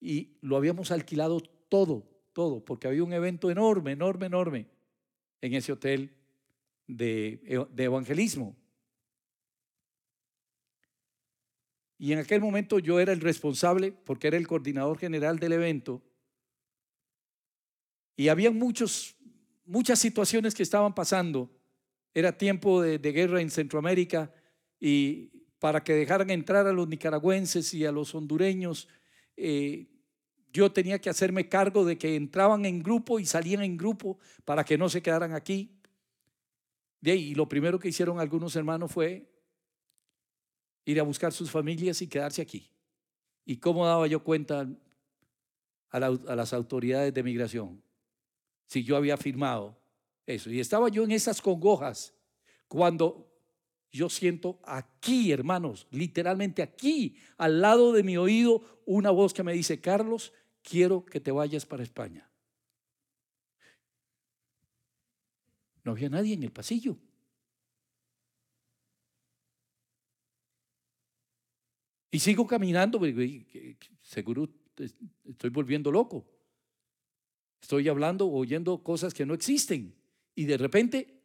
y 0.00 0.36
lo 0.42 0.56
habíamos 0.56 0.90
alquilado 0.90 1.40
todo, 1.40 2.06
todo, 2.34 2.62
porque 2.62 2.88
había 2.88 3.04
un 3.04 3.14
evento 3.14 3.50
enorme, 3.50 3.92
enorme, 3.92 4.26
enorme 4.26 4.66
en 5.40 5.54
ese 5.54 5.72
hotel 5.72 6.14
de 6.86 7.40
evangelismo. 7.78 8.54
Y 12.04 12.12
en 12.12 12.18
aquel 12.18 12.42
momento 12.42 12.78
yo 12.78 13.00
era 13.00 13.14
el 13.14 13.22
responsable 13.22 13.90
porque 13.90 14.26
era 14.26 14.36
el 14.36 14.46
coordinador 14.46 14.98
general 14.98 15.38
del 15.38 15.54
evento. 15.54 16.02
Y 18.14 18.28
había 18.28 18.50
muchos, 18.50 19.16
muchas 19.64 20.00
situaciones 20.00 20.54
que 20.54 20.62
estaban 20.62 20.94
pasando. 20.94 21.50
Era 22.12 22.36
tiempo 22.36 22.82
de, 22.82 22.98
guerra 22.98 23.40
en 23.40 23.48
Centroamérica 23.48 24.30
y 24.78 25.30
para 25.58 25.82
que 25.82 25.94
dejaran 25.94 26.28
entrar 26.28 26.66
a 26.66 26.74
los 26.74 26.86
nicaragüenses 26.88 27.72
y 27.72 27.86
a 27.86 27.90
los 27.90 28.14
hondureños, 28.14 28.86
eh, 29.38 29.86
yo 30.52 30.70
tenía 30.70 30.98
que 30.98 31.08
hacerme 31.08 31.48
cargo 31.48 31.86
de 31.86 31.96
que 31.96 32.16
entraban 32.16 32.66
en 32.66 32.82
grupo 32.82 33.18
y 33.18 33.24
salían 33.24 33.62
en 33.62 33.78
grupo 33.78 34.18
para 34.44 34.62
que 34.62 34.76
no 34.76 34.90
se 34.90 35.00
quedaran 35.00 35.32
aquí. 35.32 35.80
Y 37.00 37.34
lo 37.34 37.48
primero 37.48 37.78
que 37.78 37.88
hicieron 37.88 38.20
algunos 38.20 38.54
hermanos 38.56 38.92
fue 38.92 39.33
ir 40.84 41.00
a 41.00 41.02
buscar 41.02 41.32
sus 41.32 41.50
familias 41.50 42.02
y 42.02 42.08
quedarse 42.08 42.42
aquí. 42.42 42.70
¿Y 43.44 43.56
cómo 43.56 43.86
daba 43.86 44.06
yo 44.06 44.22
cuenta 44.22 44.68
a, 45.90 46.00
las 46.00 46.52
autoridades 46.52 47.12
de 47.12 47.22
migración? 47.22 47.82
Si 48.66 48.82
yo 48.84 48.96
había 48.96 49.16
firmado 49.16 49.78
eso. 50.26 50.50
Y 50.50 50.60
estaba 50.60 50.88
yo 50.88 51.04
en 51.04 51.12
esas 51.12 51.40
congojas 51.40 52.14
cuando 52.68 53.30
yo 53.90 54.08
siento 54.08 54.58
aquí, 54.64 55.30
hermanos, 55.30 55.86
literalmente 55.90 56.62
aquí, 56.62 57.16
al 57.36 57.60
lado 57.60 57.92
de 57.92 58.02
mi 58.02 58.16
oído, 58.16 58.82
una 58.86 59.10
voz 59.10 59.32
que 59.32 59.44
me 59.44 59.52
dice, 59.52 59.80
Carlos, 59.80 60.32
quiero 60.62 61.04
que 61.04 61.20
te 61.20 61.30
vayas 61.30 61.64
para 61.64 61.82
España. 61.82 62.28
No 65.84 65.92
había 65.92 66.08
nadie 66.08 66.34
en 66.34 66.42
el 66.42 66.50
pasillo. 66.50 66.96
Y 72.14 72.20
sigo 72.20 72.46
caminando, 72.46 73.00
seguro 74.00 74.48
estoy 75.24 75.50
volviendo 75.50 75.90
loco. 75.90 76.24
Estoy 77.60 77.88
hablando, 77.88 78.30
oyendo 78.30 78.84
cosas 78.84 79.12
que 79.12 79.26
no 79.26 79.34
existen. 79.34 79.92
Y 80.32 80.44
de 80.44 80.56
repente, 80.56 81.22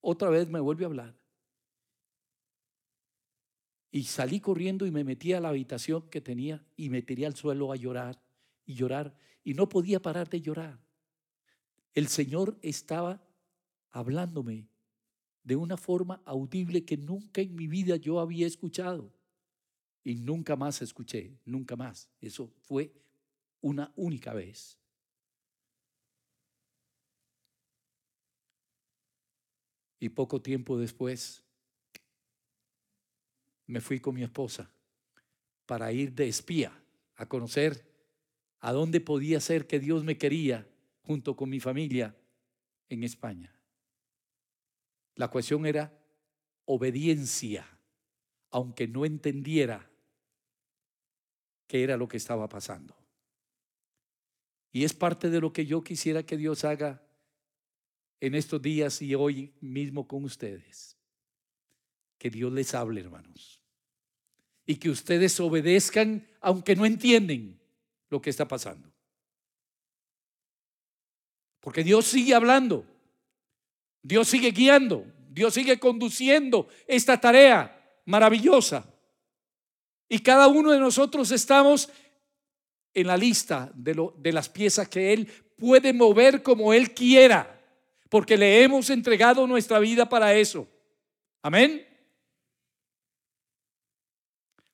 otra 0.00 0.28
vez 0.28 0.48
me 0.48 0.58
vuelve 0.58 0.82
a 0.82 0.88
hablar. 0.88 1.16
Y 3.92 4.02
salí 4.02 4.40
corriendo 4.40 4.84
y 4.84 4.90
me 4.90 5.04
metí 5.04 5.32
a 5.32 5.38
la 5.38 5.50
habitación 5.50 6.10
que 6.10 6.20
tenía 6.20 6.60
y 6.76 6.90
me 6.90 7.02
tiré 7.02 7.24
al 7.24 7.36
suelo 7.36 7.70
a 7.70 7.76
llorar 7.76 8.20
y 8.66 8.74
llorar. 8.74 9.14
Y 9.44 9.54
no 9.54 9.68
podía 9.68 10.02
parar 10.02 10.28
de 10.28 10.40
llorar. 10.40 10.80
El 11.94 12.08
Señor 12.08 12.58
estaba 12.62 13.22
hablándome 13.92 14.66
de 15.44 15.54
una 15.54 15.76
forma 15.76 16.20
audible 16.24 16.84
que 16.84 16.96
nunca 16.96 17.42
en 17.42 17.54
mi 17.54 17.68
vida 17.68 17.94
yo 17.94 18.18
había 18.18 18.48
escuchado. 18.48 19.19
Y 20.02 20.14
nunca 20.14 20.56
más 20.56 20.82
escuché, 20.82 21.38
nunca 21.44 21.76
más. 21.76 22.10
Eso 22.20 22.52
fue 22.62 22.92
una 23.60 23.92
única 23.96 24.32
vez. 24.32 24.78
Y 29.98 30.08
poco 30.08 30.40
tiempo 30.40 30.78
después 30.78 31.44
me 33.66 33.80
fui 33.80 34.00
con 34.00 34.14
mi 34.14 34.22
esposa 34.22 34.72
para 35.66 35.92
ir 35.92 36.12
de 36.14 36.28
espía 36.28 36.72
a 37.16 37.26
conocer 37.26 37.86
a 38.60 38.72
dónde 38.72 39.00
podía 39.00 39.40
ser 39.40 39.66
que 39.66 39.78
Dios 39.78 40.04
me 40.04 40.16
quería 40.16 40.66
junto 41.02 41.36
con 41.36 41.50
mi 41.50 41.60
familia 41.60 42.16
en 42.88 43.04
España. 43.04 43.54
La 45.14 45.28
cuestión 45.28 45.66
era 45.66 45.96
obediencia, 46.64 47.66
aunque 48.50 48.88
no 48.88 49.04
entendiera 49.04 49.89
qué 51.70 51.84
era 51.84 51.96
lo 51.96 52.08
que 52.08 52.16
estaba 52.16 52.48
pasando. 52.48 52.96
Y 54.72 54.82
es 54.82 54.92
parte 54.92 55.30
de 55.30 55.40
lo 55.40 55.52
que 55.52 55.64
yo 55.64 55.84
quisiera 55.84 56.24
que 56.24 56.36
Dios 56.36 56.64
haga 56.64 57.00
en 58.18 58.34
estos 58.34 58.60
días 58.60 59.00
y 59.02 59.14
hoy 59.14 59.52
mismo 59.60 60.08
con 60.08 60.24
ustedes. 60.24 60.96
Que 62.18 62.28
Dios 62.28 62.52
les 62.52 62.74
hable, 62.74 63.02
hermanos. 63.02 63.60
Y 64.66 64.76
que 64.76 64.90
ustedes 64.90 65.38
obedezcan 65.38 66.26
aunque 66.40 66.74
no 66.74 66.84
entienden 66.84 67.60
lo 68.08 68.20
que 68.20 68.30
está 68.30 68.48
pasando. 68.48 68.90
Porque 71.60 71.84
Dios 71.84 72.04
sigue 72.06 72.34
hablando. 72.34 72.84
Dios 74.02 74.26
sigue 74.26 74.50
guiando. 74.50 75.06
Dios 75.28 75.54
sigue 75.54 75.78
conduciendo 75.78 76.66
esta 76.88 77.20
tarea 77.20 78.00
maravillosa. 78.06 78.89
Y 80.12 80.18
cada 80.18 80.48
uno 80.48 80.72
de 80.72 80.80
nosotros 80.80 81.30
estamos 81.30 81.88
en 82.92 83.06
la 83.06 83.16
lista 83.16 83.70
de, 83.76 83.94
lo, 83.94 84.12
de 84.18 84.32
las 84.32 84.48
piezas 84.48 84.88
que 84.88 85.12
Él 85.12 85.26
puede 85.56 85.92
mover 85.92 86.42
como 86.42 86.74
Él 86.74 86.92
quiera, 86.92 87.62
porque 88.08 88.36
le 88.36 88.64
hemos 88.64 88.90
entregado 88.90 89.46
nuestra 89.46 89.78
vida 89.78 90.08
para 90.08 90.34
eso. 90.34 90.66
Amén. 91.42 91.86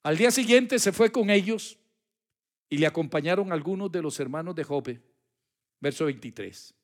Al 0.03 0.17
día 0.17 0.31
siguiente 0.31 0.79
se 0.79 0.91
fue 0.91 1.13
con 1.13 1.29
ellos 1.29 1.79
y 2.71 2.79
le 2.79 2.87
acompañaron 2.87 3.53
algunos 3.53 3.93
de 3.93 4.01
los 4.01 4.19
hermanos 4.19 4.55
de 4.55 4.65
Jope. 4.65 5.03
Verso 5.81 6.07
23. 6.07 6.75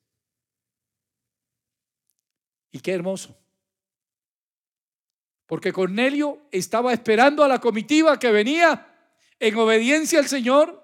Y 2.71 2.79
qué 2.79 2.91
hermoso. 2.91 3.35
Porque 5.45 5.73
Cornelio 5.73 6.41
estaba 6.51 6.93
esperando 6.93 7.43
a 7.43 7.47
la 7.47 7.59
comitiva 7.59 8.17
que 8.17 8.31
venía 8.31 9.11
en 9.39 9.55
obediencia 9.55 10.19
al 10.19 10.27
Señor. 10.27 10.81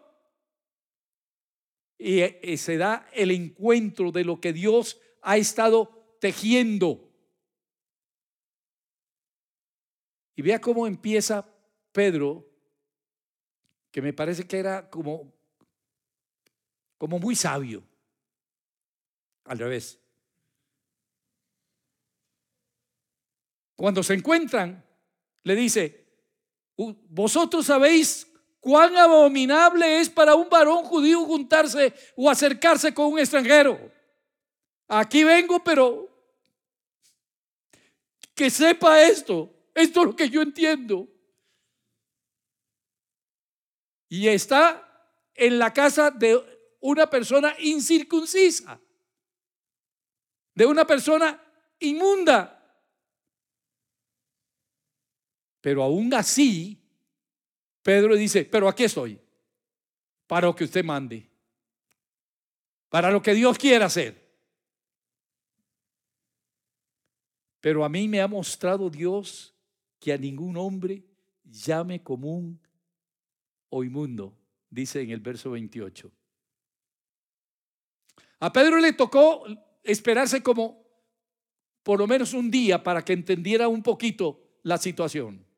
Y 1.98 2.20
eh, 2.20 2.58
se 2.58 2.78
da 2.78 3.08
el 3.14 3.32
encuentro 3.32 4.12
de 4.12 4.24
lo 4.24 4.40
que 4.40 4.54
Dios 4.54 5.00
ha 5.22 5.38
estado 5.38 6.18
tejiendo. 6.20 7.10
Y 10.36 10.42
vea 10.42 10.62
cómo 10.62 10.88
empieza 10.88 11.46
Pedro, 11.92 12.50
que 13.92 14.02
me 14.02 14.14
parece 14.14 14.48
que 14.48 14.58
era 14.58 14.90
como, 14.90 15.34
como 16.98 17.20
muy 17.20 17.36
sabio. 17.36 17.84
Al 19.46 19.60
revés. 19.60 20.00
Cuando 23.80 24.04
se 24.04 24.14
encuentran, 24.14 24.86
le 25.44 25.56
dice, 25.56 26.06
vosotros 26.76 27.66
sabéis 27.66 28.28
cuán 28.60 28.98
abominable 28.98 30.02
es 30.02 30.10
para 30.10 30.36
un 30.36 30.50
varón 30.50 30.84
judío 30.84 31.24
juntarse 31.24 31.94
o 32.18 32.30
acercarse 32.30 32.94
con 32.94 33.14
un 33.14 33.20
extranjero. 33.20 33.80
Aquí 34.86 35.24
vengo, 35.24 35.64
pero 35.64 36.10
que 38.36 38.50
sepa 38.50 39.02
esto. 39.02 39.50
Esto 39.74 40.02
es 40.02 40.06
lo 40.08 40.14
que 40.14 40.30
yo 40.30 40.42
entiendo. 40.42 41.08
Y 44.10 44.28
está 44.28 45.16
en 45.34 45.58
la 45.58 45.72
casa 45.72 46.12
de 46.12 46.38
una 46.82 47.10
persona 47.10 47.56
incircuncisa, 47.60 48.78
de 50.54 50.66
una 50.66 50.86
persona 50.86 51.42
inmunda. 51.80 52.59
Pero 55.62 55.84
aún 55.84 56.14
así, 56.14 56.78
Pedro 57.82 58.16
dice, 58.16 58.46
pero 58.46 58.68
aquí 58.68 58.84
estoy, 58.84 59.20
para 60.28 60.48
lo 60.48 60.56
que 60.56 60.64
usted 60.64 60.84
mande, 60.84 61.30
para 62.90 63.12
lo 63.12 63.22
que 63.22 63.34
Dios 63.34 63.58
quiera 63.58 63.86
hacer. 63.86 64.30
Pero 67.62 67.84
a 67.84 67.90
mí 67.90 68.08
me 68.08 68.22
ha 68.22 68.28
mostrado 68.28 68.90
Dios 68.90 69.54
que 70.00 70.14
a 70.14 70.18
ningún 70.18 70.56
hombre 70.56 71.04
llame 71.44 72.02
común 72.02 72.60
o 73.70 73.84
inmundo, 73.84 74.38
dice 74.70 75.02
en 75.02 75.12
el 75.12 75.20
verso 75.20 75.52
28. 75.52 76.12
A 78.40 78.54
Pedro 78.54 78.80
le 78.80 78.94
tocó 78.94 79.44
esperarse 79.84 80.42
como 80.42 80.88
por 81.84 82.00
lo 82.00 82.08
menos 82.08 82.34
un 82.34 82.50
día 82.50 82.82
para 82.82 83.04
que 83.04 83.14
entendiera 83.14 83.68
un 83.68 83.84
poquito 83.84 84.40
la 84.64 84.78
situación. 84.78 85.49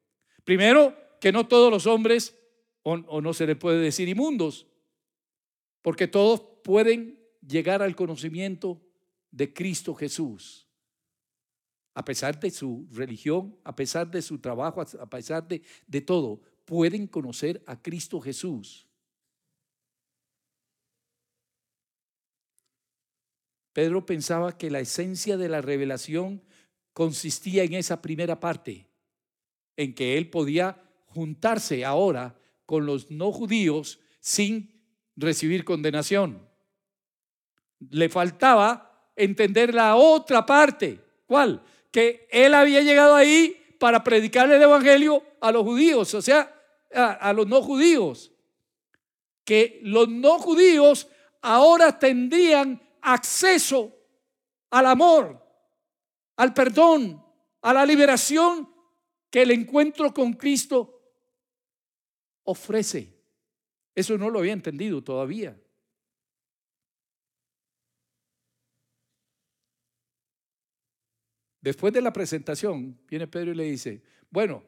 Primero, 0.43 0.95
que 1.19 1.31
no 1.31 1.47
todos 1.47 1.71
los 1.71 1.85
hombres, 1.85 2.37
o, 2.83 3.21
no 3.21 3.33
se 3.33 3.45
le 3.45 3.55
puede 3.55 3.79
decir 3.79 4.09
inmundos, 4.09 4.67
porque 5.81 6.07
todos 6.07 6.41
pueden 6.63 7.19
llegar 7.45 7.81
al 7.81 7.95
conocimiento 7.95 8.81
de 9.29 9.53
Cristo 9.53 9.93
Jesús. 9.93 10.67
A 11.93 12.05
pesar 12.05 12.39
de 12.39 12.49
su 12.51 12.87
religión, 12.91 13.57
a 13.63 13.75
pesar 13.75 14.09
de 14.09 14.21
su 14.21 14.39
trabajo, 14.39 14.81
a 14.81 15.09
pesar 15.09 15.47
de, 15.47 15.61
de 15.87 16.01
todo, 16.01 16.41
pueden 16.65 17.07
conocer 17.07 17.61
a 17.67 17.81
Cristo 17.81 18.19
Jesús. 18.21 18.87
Pedro 23.73 24.05
pensaba 24.05 24.57
que 24.57 24.69
la 24.69 24.79
esencia 24.79 25.37
de 25.37 25.49
la 25.49 25.61
revelación 25.61 26.43
consistía 26.93 27.63
en 27.63 27.73
esa 27.73 28.01
primera 28.01 28.39
parte, 28.39 28.90
en 29.77 29.93
que 29.93 30.17
él 30.17 30.29
podía 30.29 30.81
juntarse 31.07 31.85
ahora 31.85 32.35
con 32.65 32.85
los 32.85 33.11
no 33.11 33.31
judíos 33.31 33.99
sin 34.19 34.81
recibir 35.15 35.65
condenación. 35.65 36.47
Le 37.89 38.09
faltaba 38.09 39.11
entender 39.15 39.73
la 39.73 39.95
otra 39.95 40.45
parte. 40.45 40.99
¿Cuál? 41.25 41.63
Que 41.91 42.27
él 42.31 42.53
había 42.53 42.81
llegado 42.81 43.15
ahí 43.15 43.75
para 43.79 44.03
predicarle 44.03 44.55
el 44.55 44.61
Evangelio 44.61 45.23
a 45.41 45.51
los 45.51 45.63
judíos, 45.63 46.13
o 46.13 46.21
sea, 46.21 46.55
a, 46.93 47.33
los 47.33 47.47
no 47.47 47.61
judíos. 47.61 48.31
Que 49.43 49.79
los 49.83 50.07
no 50.07 50.39
judíos 50.39 51.07
ahora 51.41 51.97
tendrían 51.97 52.81
acceso 53.01 53.91
al 54.69 54.85
amor, 54.85 55.43
al 56.37 56.53
perdón, 56.53 57.25
a 57.61 57.73
la 57.73 57.85
liberación 57.85 58.70
que 59.31 59.41
el 59.41 59.51
encuentro 59.51 60.13
con 60.13 60.33
Cristo 60.33 61.01
ofrece. 62.43 63.17
Eso 63.95 64.17
no 64.17 64.29
lo 64.29 64.39
había 64.39 64.53
entendido 64.53 65.01
todavía. 65.01 65.57
Después 71.61 71.93
de 71.93 72.01
la 72.01 72.11
presentación, 72.11 72.99
viene 73.07 73.27
Pedro 73.27 73.51
y 73.51 73.55
le 73.55 73.63
dice, 73.65 74.03
bueno, 74.29 74.63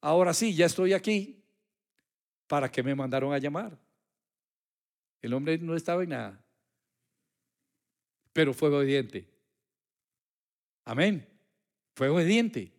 ahora 0.00 0.34
sí, 0.34 0.54
ya 0.54 0.66
estoy 0.66 0.92
aquí. 0.92 1.42
¿Para 2.46 2.70
qué 2.70 2.82
me 2.82 2.94
mandaron 2.94 3.32
a 3.32 3.38
llamar? 3.38 3.78
El 5.22 5.32
hombre 5.32 5.56
no 5.58 5.74
estaba 5.74 6.02
en 6.02 6.10
nada, 6.10 6.44
pero 8.32 8.52
fue 8.52 8.68
obediente. 8.68 9.26
Amén. 10.84 11.26
Fue 11.94 12.08
obediente. 12.08 12.72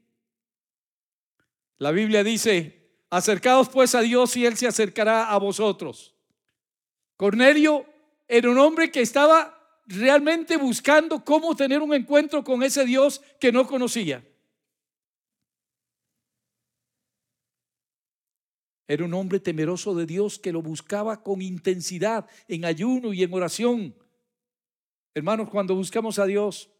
La 1.78 1.92
Biblia 1.92 2.24
dice, 2.24 2.84
Acercaos 3.14 3.70
pues 3.70 3.94
a 3.94 4.02
Dios 4.02 4.36
y 4.38 4.46
Él 4.46 4.58
se 4.58 4.66
acercará 4.66 5.30
a 5.30 5.38
vosotros. 5.38 6.16
Cornelio 7.16 7.86
era 8.28 8.50
un 8.50 8.58
hombre 8.58 8.90
que 8.90 9.02
estaba 9.02 9.82
realmente 9.86 10.58
buscando 10.58 11.24
cómo 11.24 11.56
tener 11.56 11.82
un 11.84 11.94
encuentro 11.94 12.44
con 12.44 12.64
ese 12.64 12.86
Dios 12.86 13.22
que 13.40 13.52
no 13.52 13.68
conocía. 13.68 14.28
Era 18.88 19.06
un 19.06 19.14
hombre 19.14 19.40
temeroso 19.40 19.94
de 19.94 20.08
Dios 20.08 20.40
que 20.40 20.52
lo 20.52 20.64
buscaba 20.64 21.22
con 21.22 21.44
intensidad 21.44 22.28
en 22.48 22.66
ayuno 22.66 23.14
y 23.14 23.22
en 23.22 23.32
oración. 23.32 23.96
Hermanos, 25.14 25.50
cuando 25.52 25.76
buscamos 25.76 26.18
a 26.18 26.26
Dios, 26.26 26.73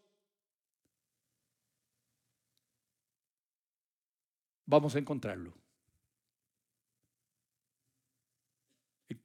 vamos 4.66 4.94
a 4.94 4.98
encontrarlo. 4.98 5.52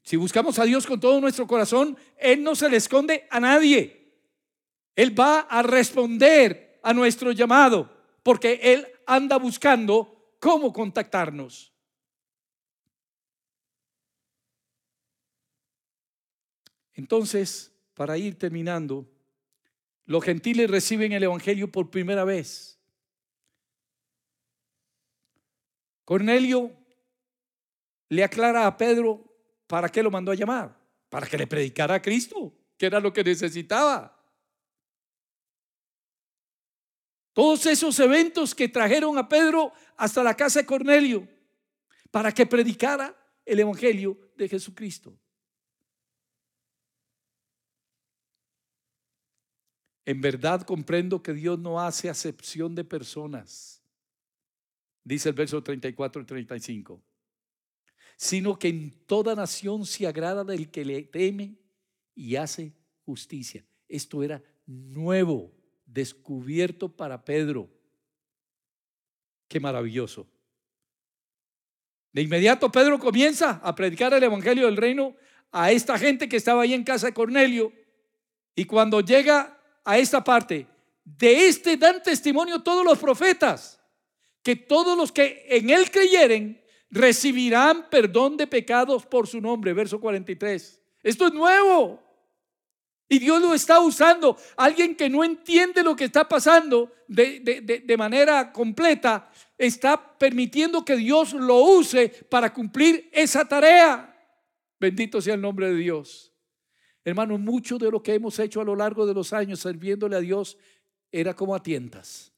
Si 0.04 0.18
buscamos 0.18 0.58
a 0.58 0.64
Dios 0.64 0.88
con 0.88 1.00
todo 1.00 1.22
nuestro 1.22 1.46
corazón, 1.46 1.98
Él 2.18 2.42
no 2.44 2.56
se 2.56 2.70
le 2.70 2.78
esconde 2.78 3.28
a 3.30 3.40
nadie. 3.40 4.12
Él 4.96 5.18
va 5.18 5.42
a 5.42 5.62
responder 5.62 6.80
a 6.82 6.94
nuestro 6.94 7.32
llamado, 7.32 7.96
porque 8.24 8.60
Él 8.64 8.88
anda 9.06 9.38
buscando 9.38 10.36
cómo 10.40 10.74
contactarnos. 10.74 11.72
Entonces, 16.94 17.72
para 17.94 18.18
ir 18.18 18.38
terminando, 18.38 19.08
los 20.06 20.24
gentiles 20.24 20.70
reciben 20.72 21.12
el 21.12 21.24
Evangelio 21.24 21.72
por 21.72 21.92
primera 21.92 22.24
vez. 22.24 22.79
Cornelio 26.10 26.76
le 28.10 28.24
aclara 28.24 28.66
a 28.66 28.76
Pedro 28.76 29.30
¿Para 29.70 29.88
qué 29.88 30.02
lo 30.02 30.10
mandó 30.10 30.32
a 30.32 30.36
llamar? 30.36 30.76
Para 31.10 31.28
que 31.28 31.38
le 31.38 31.46
predicara 31.46 31.94
a 31.94 32.02
Cristo, 32.02 32.52
que 32.76 32.88
era 32.88 33.00
lo 33.00 33.14
que 33.14 33.24
necesitaba. 33.24 34.20
Todos 37.34 37.68
esos 37.68 38.00
eventos 38.00 38.56
que 38.56 38.68
trajeron 38.68 39.16
a 39.20 39.30
Pedro 39.30 39.72
hasta 39.96 40.24
la 40.24 40.36
casa 40.36 40.62
de 40.62 40.66
Cornelio, 40.66 41.28
para 42.10 42.32
que 42.32 42.48
predicara 42.48 43.16
el 43.46 43.60
Evangelio 43.60 44.18
de 44.36 44.50
Jesucristo. 44.50 45.16
En 50.04 50.20
verdad 50.20 50.64
comprendo 50.64 51.22
que 51.22 51.34
Dios 51.34 51.60
no 51.60 51.80
hace 51.80 52.10
acepción 52.10 52.74
de 52.74 52.84
personas, 52.84 53.79
dice 55.10 55.30
el 55.30 55.36
verso 55.36 55.62
34 55.62 56.22
y 56.22 56.26
35 56.26 57.04
sino 58.22 58.60
que 58.60 58.68
en 58.68 58.92
toda 59.06 59.34
nación 59.34 59.86
se 59.86 60.06
agrada 60.06 60.44
del 60.44 60.70
que 60.70 60.84
le 60.84 61.04
teme 61.04 61.56
y 62.14 62.36
hace 62.36 62.74
justicia. 63.06 63.66
Esto 63.88 64.22
era 64.22 64.44
nuevo, 64.66 65.54
descubierto 65.86 66.90
para 66.90 67.24
Pedro. 67.24 67.70
Qué 69.48 69.62
maravilloso. 69.62 70.28
De 72.12 72.22
inmediato 72.22 72.70
Pedro 72.70 73.00
comienza 73.00 73.52
a 73.64 73.74
predicar 73.74 74.14
el 74.14 74.24
Evangelio 74.24 74.66
del 74.66 74.76
Reino 74.76 75.16
a 75.54 75.72
esta 75.72 75.98
gente 75.98 76.28
que 76.28 76.36
estaba 76.36 76.64
ahí 76.64 76.74
en 76.74 76.84
casa 76.84 77.08
de 77.08 77.14
Cornelio. 77.14 77.72
Y 78.54 78.66
cuando 78.66 79.00
llega 79.00 79.58
a 79.86 79.98
esta 79.98 80.22
parte, 80.26 80.68
de 81.06 81.48
este 81.48 81.78
dan 81.78 82.04
testimonio 82.04 82.62
todos 82.62 82.84
los 82.84 83.00
profetas, 83.00 83.79
que 84.44 84.56
todos 84.56 84.98
los 84.98 85.12
que 85.12 85.46
en 85.50 85.70
él 85.70 85.90
creyeren 85.92 86.62
recibirán 86.90 87.90
perdón 87.90 88.38
de 88.38 88.48
pecados 88.48 89.06
por 89.06 89.28
su 89.28 89.42
nombre. 89.42 89.74
Verso 89.74 90.00
43. 90.00 90.82
Esto 91.04 91.28
es 91.28 91.34
nuevo. 91.34 92.02
Y 93.08 93.20
Dios 93.20 93.42
lo 93.42 93.54
está 93.54 93.80
usando. 93.80 94.38
Alguien 94.56 94.96
que 94.96 95.10
no 95.10 95.24
entiende 95.24 95.84
lo 95.84 95.96
que 95.96 96.06
está 96.06 96.28
pasando 96.30 96.92
de, 97.08 97.40
de, 97.84 97.98
manera 97.98 98.54
completa, 98.54 99.32
está 99.58 100.18
permitiendo 100.18 100.86
que 100.86 100.96
Dios 100.96 101.34
lo 101.34 101.56
use 101.56 102.10
para 102.30 102.54
cumplir 102.54 103.10
esa 103.12 103.48
tarea. 103.48 104.16
Bendito 104.80 105.20
sea 105.20 105.34
el 105.34 105.42
nombre 105.42 105.70
de 105.70 105.76
Dios. 105.76 106.32
Hermano, 107.04 107.40
mucho 107.40 107.80
de 107.80 107.90
lo 107.90 108.04
que 108.04 108.14
hemos 108.14 108.38
hecho 108.38 108.62
a 108.62 108.64
lo 108.64 108.76
largo 108.76 109.08
de 109.08 109.16
los 109.16 109.34
años 109.34 109.62
sirviéndole 109.62 110.16
a 110.16 110.20
Dios 110.20 110.58
era 111.12 111.36
como 111.36 111.56
a 111.56 111.64
tientas. 111.64 112.29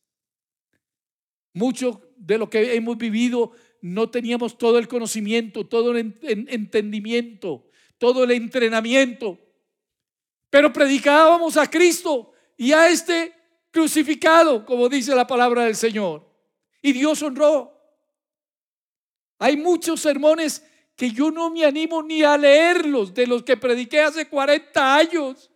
Mucho 1.53 2.01
de 2.17 2.37
lo 2.37 2.49
que 2.49 2.75
hemos 2.75 2.97
vivido 2.97 3.51
no 3.81 4.09
teníamos 4.09 4.57
todo 4.57 4.77
el 4.77 4.87
conocimiento, 4.87 5.65
todo 5.65 5.91
el 5.91 6.15
entendimiento, 6.21 7.67
todo 7.97 8.23
el 8.23 8.31
entrenamiento, 8.31 9.39
pero 10.49 10.71
predicábamos 10.71 11.57
a 11.57 11.69
Cristo 11.69 12.33
y 12.57 12.73
a 12.73 12.89
este 12.89 13.33
crucificado, 13.71 14.65
como 14.65 14.89
dice 14.89 15.15
la 15.15 15.25
palabra 15.25 15.63
del 15.63 15.75
Señor. 15.75 16.29
Y 16.81 16.91
Dios 16.91 17.21
honró. 17.23 17.71
Hay 19.39 19.57
muchos 19.57 20.01
sermones 20.01 20.63
que 20.95 21.09
yo 21.09 21.31
no 21.31 21.49
me 21.49 21.65
animo 21.65 22.03
ni 22.03 22.21
a 22.21 22.37
leerlos 22.37 23.13
de 23.13 23.25
los 23.25 23.43
que 23.43 23.57
prediqué 23.57 24.01
hace 24.01 24.27
40 24.27 24.95
años. 24.95 25.49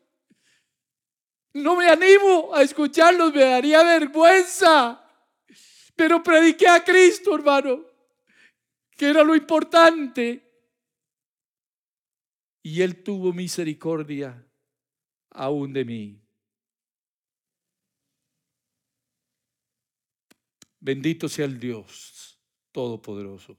No 1.53 1.75
me 1.75 1.87
animo 1.87 2.51
a 2.53 2.63
escucharlos, 2.63 3.33
me 3.33 3.43
daría 3.43 3.83
vergüenza. 3.83 5.04
Pero 5.95 6.21
prediqué 6.21 6.67
a 6.67 6.83
Cristo, 6.83 7.35
hermano, 7.35 7.85
que 8.91 9.09
era 9.09 9.23
lo 9.23 9.35
importante. 9.35 10.41
Y 12.63 12.81
Él 12.81 13.03
tuvo 13.03 13.31
misericordia 13.31 14.45
aún 15.31 15.71
de 15.73 15.85
mí. 15.85 16.21
Bendito 20.79 21.29
sea 21.29 21.45
el 21.45 21.59
Dios 21.59 22.39
Todopoderoso. 22.71 23.57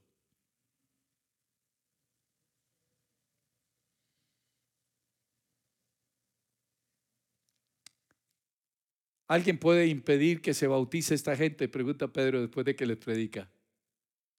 ¿Alguien 9.28 9.58
puede 9.58 9.88
impedir 9.88 10.40
que 10.40 10.54
se 10.54 10.66
bautice 10.66 11.14
esta 11.14 11.36
gente? 11.36 11.68
Pregunta 11.68 12.08
Pedro 12.08 12.40
después 12.40 12.64
de 12.64 12.76
que 12.76 12.86
les 12.86 12.96
predica. 12.96 13.50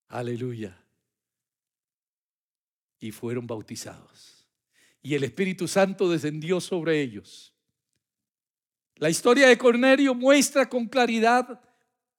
Aleluya. 0.07 0.81
Y 2.99 3.11
fueron 3.11 3.45
bautizados. 3.45 4.47
Y 5.01 5.15
el 5.15 5.23
Espíritu 5.23 5.67
Santo 5.67 6.09
descendió 6.09 6.61
sobre 6.61 7.01
ellos. 7.01 7.53
La 8.95 9.09
historia 9.09 9.47
de 9.47 9.57
Cornelio 9.57 10.15
muestra 10.15 10.67
con 10.67 10.87
claridad 10.87 11.61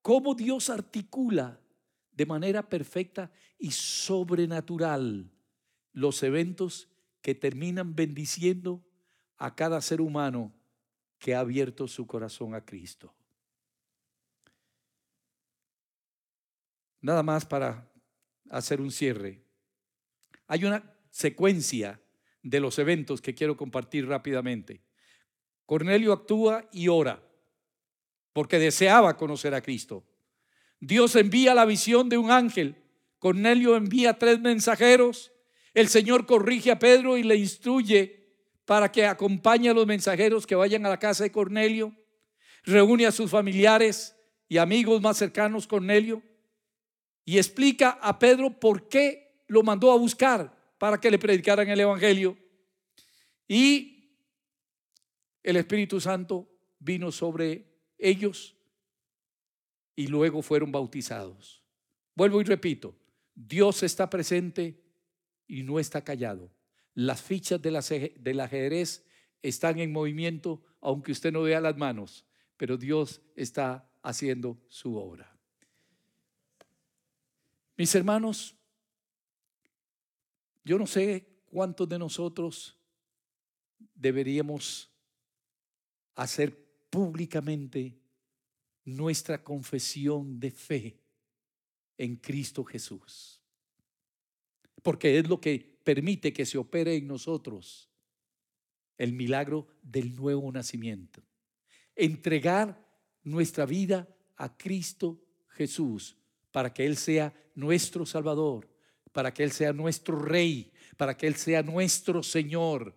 cómo 0.02 0.34
Dios 0.34 0.70
articula 0.70 1.60
de 2.12 2.26
manera 2.26 2.68
perfecta 2.68 3.32
y 3.58 3.70
sobrenatural 3.70 5.30
los 5.92 6.22
eventos 6.22 6.88
que 7.20 7.34
terminan 7.34 7.96
bendiciendo 7.96 8.84
a 9.36 9.54
cada 9.54 9.80
ser 9.80 10.00
humano 10.00 10.52
que 11.18 11.34
ha 11.34 11.40
abierto 11.40 11.88
su 11.88 12.06
corazón 12.06 12.54
a 12.54 12.64
Cristo. 12.64 13.12
Nada 17.00 17.22
más 17.22 17.44
para 17.44 17.90
hacer 18.50 18.80
un 18.80 18.90
cierre. 18.90 19.42
Hay 20.46 20.64
una 20.64 20.82
secuencia 21.10 22.00
de 22.42 22.60
los 22.60 22.78
eventos 22.78 23.20
que 23.20 23.34
quiero 23.34 23.56
compartir 23.56 24.06
rápidamente. 24.06 24.82
Cornelio 25.66 26.12
actúa 26.12 26.68
y 26.72 26.88
ora 26.88 27.22
porque 28.32 28.58
deseaba 28.58 29.16
conocer 29.16 29.54
a 29.54 29.60
Cristo. 29.60 30.04
Dios 30.80 31.16
envía 31.16 31.54
la 31.54 31.64
visión 31.64 32.08
de 32.08 32.18
un 32.18 32.30
ángel. 32.30 32.76
Cornelio 33.18 33.76
envía 33.76 34.18
tres 34.18 34.40
mensajeros. 34.40 35.32
El 35.74 35.88
Señor 35.88 36.24
corrige 36.24 36.70
a 36.70 36.78
Pedro 36.78 37.18
y 37.18 37.24
le 37.24 37.36
instruye 37.36 38.17
para 38.68 38.92
que 38.92 39.06
acompañe 39.06 39.70
a 39.70 39.72
los 39.72 39.86
mensajeros 39.86 40.46
que 40.46 40.54
vayan 40.54 40.84
a 40.84 40.90
la 40.90 40.98
casa 40.98 41.24
de 41.24 41.32
Cornelio, 41.32 41.96
reúne 42.64 43.06
a 43.06 43.12
sus 43.12 43.30
familiares 43.30 44.14
y 44.46 44.58
amigos 44.58 45.00
más 45.00 45.16
cercanos 45.16 45.66
Cornelio 45.66 46.22
y 47.24 47.38
explica 47.38 47.92
a 47.92 48.18
Pedro 48.18 48.60
por 48.60 48.86
qué 48.86 49.42
lo 49.46 49.62
mandó 49.62 49.90
a 49.90 49.96
buscar 49.96 50.54
para 50.76 51.00
que 51.00 51.10
le 51.10 51.18
predicaran 51.18 51.66
el 51.70 51.80
Evangelio. 51.80 52.36
Y 53.48 54.12
el 55.42 55.56
Espíritu 55.56 55.98
Santo 55.98 56.46
vino 56.78 57.10
sobre 57.10 57.64
ellos 57.96 58.54
y 59.96 60.08
luego 60.08 60.42
fueron 60.42 60.70
bautizados. 60.70 61.64
Vuelvo 62.14 62.42
y 62.42 62.44
repito, 62.44 62.94
Dios 63.34 63.82
está 63.82 64.10
presente 64.10 64.78
y 65.46 65.62
no 65.62 65.78
está 65.78 66.04
callado. 66.04 66.50
Las 66.98 67.22
fichas 67.22 67.62
del 67.62 68.40
ajedrez 68.40 69.06
están 69.40 69.78
en 69.78 69.92
movimiento, 69.92 70.64
aunque 70.80 71.12
usted 71.12 71.30
no 71.30 71.42
vea 71.42 71.60
las 71.60 71.76
manos, 71.76 72.26
pero 72.56 72.76
Dios 72.76 73.20
está 73.36 73.88
haciendo 74.02 74.60
su 74.66 74.96
obra. 74.96 75.32
Mis 77.76 77.94
hermanos, 77.94 78.56
yo 80.64 80.76
no 80.76 80.88
sé 80.88 81.24
cuántos 81.46 81.88
de 81.88 82.00
nosotros 82.00 82.76
deberíamos 83.94 84.90
hacer 86.16 86.58
públicamente 86.90 87.96
nuestra 88.84 89.44
confesión 89.44 90.40
de 90.40 90.50
fe 90.50 91.00
en 91.96 92.16
Cristo 92.16 92.64
Jesús. 92.64 93.40
Porque 94.82 95.16
es 95.16 95.28
lo 95.28 95.40
que 95.40 95.77
permite 95.88 96.34
que 96.34 96.44
se 96.44 96.58
opere 96.58 96.96
en 96.96 97.06
nosotros 97.06 97.88
el 98.98 99.14
milagro 99.14 99.66
del 99.80 100.14
nuevo 100.14 100.52
nacimiento. 100.52 101.22
Entregar 101.96 102.86
nuestra 103.22 103.64
vida 103.64 104.06
a 104.36 104.54
Cristo 104.54 105.18
Jesús 105.48 106.14
para 106.52 106.74
que 106.74 106.84
Él 106.84 106.98
sea 106.98 107.32
nuestro 107.54 108.04
Salvador, 108.04 108.68
para 109.12 109.32
que 109.32 109.42
Él 109.42 109.50
sea 109.50 109.72
nuestro 109.72 110.18
Rey, 110.18 110.70
para 110.98 111.16
que 111.16 111.26
Él 111.26 111.36
sea 111.36 111.62
nuestro 111.62 112.22
Señor 112.22 112.94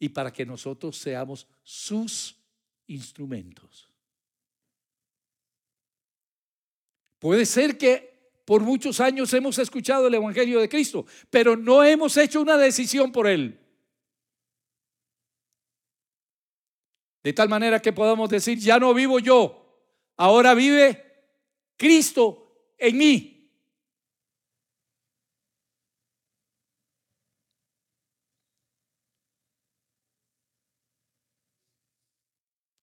y 0.00 0.08
para 0.08 0.32
que 0.32 0.44
nosotros 0.44 0.98
seamos 0.98 1.46
sus 1.62 2.42
instrumentos. 2.88 3.88
Puede 7.20 7.46
ser 7.46 7.78
que 7.78 8.13
por 8.44 8.62
muchos 8.62 9.00
años 9.00 9.32
hemos 9.32 9.58
escuchado 9.58 10.06
el 10.06 10.14
Evangelio 10.14 10.60
de 10.60 10.68
Cristo, 10.68 11.06
pero 11.30 11.56
no 11.56 11.82
hemos 11.82 12.16
hecho 12.16 12.40
una 12.40 12.56
decisión 12.56 13.10
por 13.10 13.26
Él. 13.26 13.58
De 17.22 17.32
tal 17.32 17.48
manera 17.48 17.80
que 17.80 17.92
podamos 17.92 18.28
decir, 18.28 18.58
ya 18.58 18.78
no 18.78 18.92
vivo 18.92 19.18
yo, 19.18 19.82
ahora 20.16 20.52
vive 20.52 21.02
Cristo 21.76 22.74
en 22.76 22.98
mí. 22.98 23.30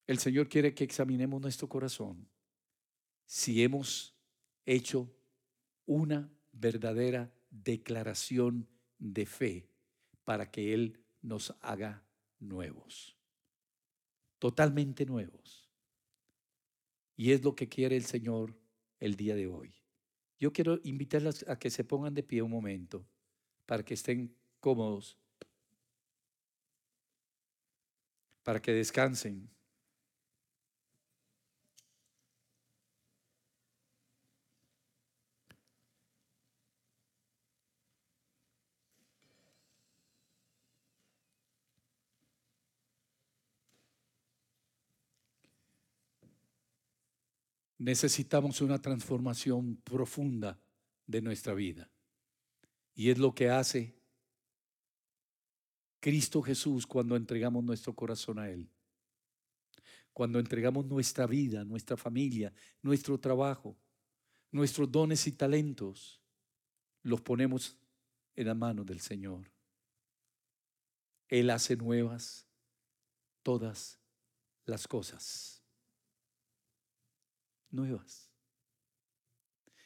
El 0.08 0.20
Señor 0.20 0.50
quiere 0.50 0.74
que 0.74 0.84
examinemos 0.84 1.40
nuestro 1.40 1.70
corazón 1.70 2.28
si 3.26 3.64
hemos 3.64 4.14
hecho 4.66 5.10
una 5.86 6.32
verdadera 6.52 7.32
declaración 7.50 8.68
de 8.98 9.26
fe 9.26 9.68
para 10.24 10.50
que 10.50 10.74
Él 10.74 11.00
nos 11.22 11.56
haga 11.62 12.04
nuevos, 12.40 13.18
totalmente 14.40 15.06
nuevos. 15.06 15.70
Y 17.16 17.32
es 17.32 17.44
lo 17.44 17.56
que 17.56 17.70
quiere 17.70 17.96
el 17.96 18.06
Señor 18.06 18.56
el 19.00 19.16
día 19.16 19.36
de 19.36 19.48
hoy. 19.48 19.74
Yo 20.40 20.52
quiero 20.52 20.80
invitarlas 20.84 21.46
a 21.48 21.60
que 21.60 21.70
se 21.70 21.84
pongan 21.84 22.16
de 22.16 22.24
pie 22.24 22.42
un 22.42 22.50
momento 22.50 23.06
para 23.66 23.84
que 23.86 23.94
estén 23.94 24.36
cómodos, 24.60 25.18
para 28.44 28.62
que 28.62 28.74
descansen. 28.74 29.50
Necesitamos 47.82 48.62
una 48.62 48.80
transformación 48.80 49.76
profunda 49.78 50.60
de 51.08 51.20
nuestra 51.20 51.56
vida. 51.56 51.90
Y 52.94 53.10
es 53.10 53.18
lo 53.18 53.34
que 53.34 53.50
hace 53.50 53.96
Cristo 56.00 56.44
Jesús 56.44 56.86
cuando 56.86 57.16
entregamos 57.16 57.64
nuestro 57.64 57.96
corazón 57.96 58.38
a 58.38 58.52
Él. 58.52 58.70
Cuando 60.14 60.38
entregamos 60.38 60.86
nuestra 60.86 61.26
vida, 61.26 61.66
nuestra 61.66 61.98
familia, 61.98 62.54
nuestro 62.84 63.20
trabajo, 63.20 63.76
nuestros 64.52 64.92
dones 64.92 65.26
y 65.26 65.32
talentos, 65.32 66.22
los 67.02 67.22
ponemos 67.22 67.80
en 68.36 68.46
las 68.46 68.56
manos 68.56 68.86
del 68.86 69.00
Señor. 69.00 69.52
Él 71.30 71.50
hace 71.50 71.76
nuevas 71.78 72.46
todas 73.42 74.00
las 74.66 74.88
cosas 74.88 75.61
nuevas. 77.72 78.30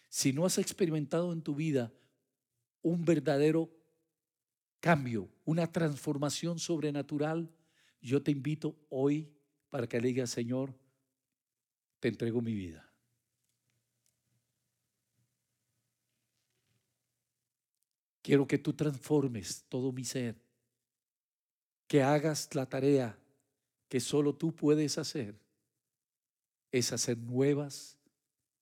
si 0.10 0.32
no 0.32 0.46
has 0.46 0.58
experimentado 0.58 1.34
en 1.34 1.42
tu 1.42 1.56
vida 1.56 1.92
un 2.82 3.04
verdadero 3.04 3.70
cambio, 4.80 5.30
una 5.44 5.72
transformación 5.72 6.58
sobrenatural, 6.60 7.52
yo 8.02 8.22
te 8.22 8.32
invito 8.32 8.78
hoy 8.90 9.30
para 9.70 9.88
que 9.88 10.00
le 10.00 10.08
digas, 10.08 10.30
Señor, 10.30 10.74
te 12.00 12.08
entrego 12.08 12.42
mi 12.42 12.54
vida. 12.54 12.88
Quiero 18.22 18.48
que 18.48 18.58
tú 18.58 18.74
transformes 18.74 19.66
todo 19.70 19.92
mi 19.92 20.06
ser, 20.06 20.36
que 21.88 22.02
hagas 22.02 22.54
la 22.56 22.68
tarea 22.68 23.18
que 23.90 24.00
solo 24.00 24.34
tú 24.34 24.56
puedes 24.56 24.98
hacer, 24.98 25.36
es 26.72 26.92
hacer 26.92 27.18
nuevas 27.18 27.98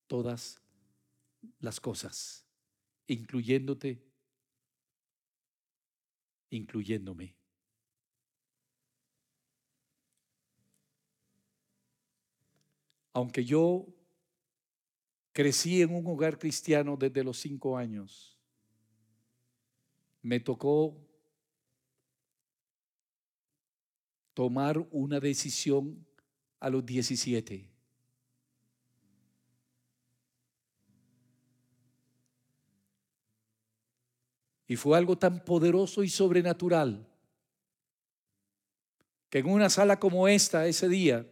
todas 0.08 0.62
las 1.60 1.80
cosas, 1.80 2.46
incluyéndote, 3.08 4.02
incluyéndome. 6.50 7.36
Aunque 13.14 13.46
yo 13.46 13.86
crecí 15.32 15.82
en 15.82 15.94
un 15.94 16.06
hogar 16.08 16.38
cristiano 16.40 16.98
desde 16.98 17.24
los 17.24 17.38
cinco 17.40 17.78
años, 17.78 18.38
me 20.22 20.40
tocó 20.40 20.98
tomar 24.34 24.80
una 24.92 25.20
decisión 25.20 26.06
a 26.60 26.70
los 26.70 26.86
17. 26.86 27.73
Y 34.74 34.76
fue 34.76 34.98
algo 34.98 35.16
tan 35.16 35.46
poderoso 35.46 36.02
y 36.02 36.10
sobrenatural 36.10 37.08
que 39.30 39.38
en 39.38 39.46
una 39.48 39.70
sala 39.70 40.00
como 40.00 40.28
esta, 40.28 40.66
ese 40.66 40.90
día, 40.90 41.28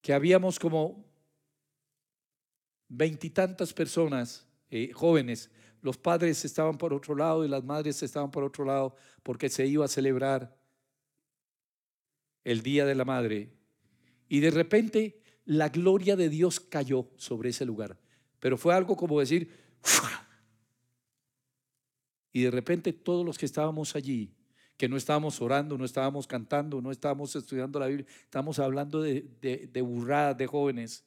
que 0.00 0.12
habíamos 0.12 0.60
como 0.60 1.04
veintitantas 2.86 3.72
personas, 3.72 4.46
eh, 4.70 4.92
jóvenes, 4.92 5.50
los 5.80 5.98
padres 5.98 6.44
estaban 6.44 6.78
por 6.78 6.94
otro 6.94 7.16
lado 7.16 7.44
y 7.44 7.48
las 7.48 7.64
madres 7.64 8.00
estaban 8.04 8.30
por 8.30 8.44
otro 8.44 8.64
lado 8.64 8.94
porque 9.24 9.48
se 9.48 9.66
iba 9.66 9.84
a 9.84 9.88
celebrar 9.88 10.56
el 12.44 12.62
Día 12.62 12.86
de 12.86 12.94
la 12.94 13.04
Madre. 13.04 13.50
Y 14.28 14.38
de 14.38 14.52
repente 14.52 15.20
la 15.46 15.68
gloria 15.68 16.14
de 16.14 16.28
Dios 16.28 16.60
cayó 16.60 17.10
sobre 17.16 17.50
ese 17.50 17.66
lugar. 17.66 17.98
Pero 18.38 18.56
fue 18.56 18.72
algo 18.72 18.96
como 18.96 19.18
decir, 19.18 19.50
y 22.32 22.42
de 22.42 22.50
repente 22.50 22.92
todos 22.92 23.24
los 23.24 23.36
que 23.38 23.46
estábamos 23.46 23.94
allí, 23.94 24.34
que 24.76 24.88
no 24.88 24.96
estábamos 24.96 25.40
orando, 25.40 25.76
no 25.76 25.84
estábamos 25.84 26.26
cantando, 26.26 26.80
no 26.80 26.90
estábamos 26.90 27.36
estudiando 27.36 27.78
la 27.78 27.86
Biblia, 27.86 28.06
estábamos 28.24 28.58
hablando 28.58 29.02
de, 29.02 29.26
de, 29.40 29.68
de 29.70 29.82
burradas 29.82 30.36
de 30.36 30.46
jóvenes. 30.46 31.04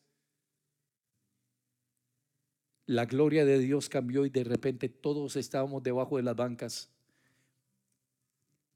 La 2.85 3.05
gloria 3.05 3.43
de 3.43 3.57
Dios 3.57 3.89
cambió 3.89 4.25
y 4.25 4.29
de 4.29 4.43
repente 4.43 4.87
todos 4.87 5.35
estábamos 5.35 5.81
debajo 5.81 6.17
de 6.17 6.23
las 6.23 6.35
bancas, 6.35 6.89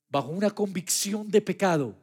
bajo 0.10 0.30
una 0.30 0.50
convicción 0.50 1.30
de 1.30 1.42
pecado. 1.42 1.96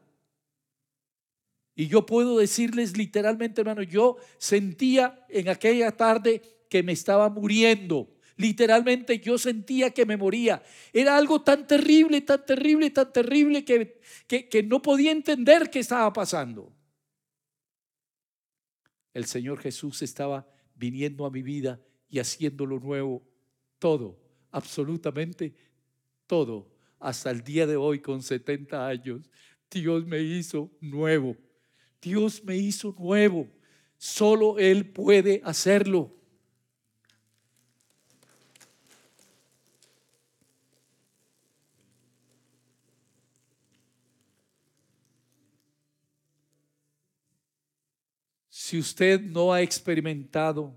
Y 1.74 1.88
yo 1.88 2.07
puedo 2.07 2.38
decirles 2.38 2.97
literalmente, 2.97 3.61
hermano, 3.61 3.82
yo 3.82 4.16
sentía 4.38 5.26
en 5.28 5.49
aquella 5.49 5.90
tarde 5.94 6.40
que 6.70 6.82
me 6.82 6.92
estaba 6.92 7.28
muriendo 7.28 8.15
Literalmente 8.37 9.18
yo 9.18 9.39
sentía 9.39 9.91
que 9.91 10.05
me 10.05 10.16
moría. 10.16 10.62
Era 10.93 11.16
algo 11.16 11.41
tan 11.41 11.66
terrible, 11.66 12.20
tan 12.20 12.45
terrible, 12.45 12.91
tan 12.91 13.11
terrible 13.12 13.64
que, 13.64 13.99
que, 14.28 14.62
no 14.62 14.82
podía 14.82 15.11
entender 15.11 15.70
qué 15.70 15.78
estaba 15.78 16.12
pasando. 16.12 16.72
El 19.14 19.24
Señor 19.24 19.59
Jesús 19.61 20.03
estaba 20.03 20.47
viniendo 20.74 21.24
a 21.24 21.30
mi 21.30 21.43
vida 21.43 21.80
y 22.11 22.18
haciéndolo 22.18 22.78
nuevo. 22.78 23.22
Todo, 23.78 24.18
absolutamente 24.51 25.55
todo. 26.26 26.70
Hasta 26.99 27.30
el 27.30 27.43
día 27.43 27.66
de 27.66 27.76
hoy 27.76 28.01
con 28.01 28.22
70 28.22 28.87
años, 28.87 29.30
Dios 29.70 30.07
me 30.07 30.20
hizo 30.20 30.70
nuevo. 30.80 31.37
Dios 32.03 32.45
me 32.45 32.57
hizo 32.59 32.95
nuevo. 32.99 33.49
Solo 33.97 34.59
Él 34.59 34.91
puede 34.91 35.41
hacerlo. 35.43 36.14
Si 48.66 48.76
usted 48.76 49.20
no 49.20 49.52
ha 49.52 49.62
experimentado 49.62 50.74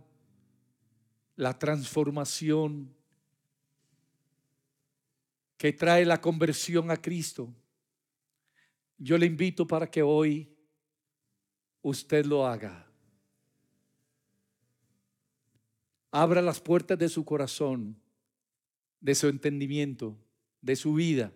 la 1.35 1.57
transformación 1.57 2.87
que 5.57 5.73
trae 5.73 6.05
la 6.05 6.21
conversión 6.21 6.91
a 6.91 6.97
Cristo, 6.97 7.51
yo 8.95 9.17
le 9.17 9.25
invito 9.25 9.65
para 9.65 9.89
que 9.89 10.03
hoy 10.03 10.55
usted 11.81 12.27
lo 12.27 12.45
haga. 12.45 12.85
Abra 16.11 16.43
las 16.43 16.61
puertas 16.61 16.99
de 16.99 17.09
su 17.09 17.25
corazón, 17.25 17.99
de 19.01 19.15
su 19.15 19.29
entendimiento, 19.29 20.15
de 20.61 20.75
su 20.75 20.93
vida 20.93 21.33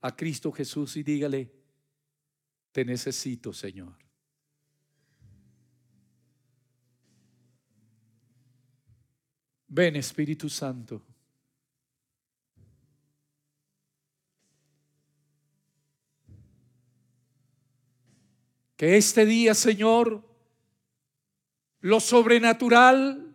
a 0.00 0.14
Cristo 0.14 0.52
Jesús 0.52 0.96
y 0.96 1.02
dígale, 1.02 1.50
te 2.70 2.84
necesito, 2.84 3.52
Señor. 3.52 4.01
Ven 9.74 9.96
Espíritu 9.96 10.50
Santo. 10.50 11.00
Que 18.76 18.98
este 18.98 19.24
día, 19.24 19.54
Señor, 19.54 20.22
lo 21.80 22.00
sobrenatural 22.00 23.34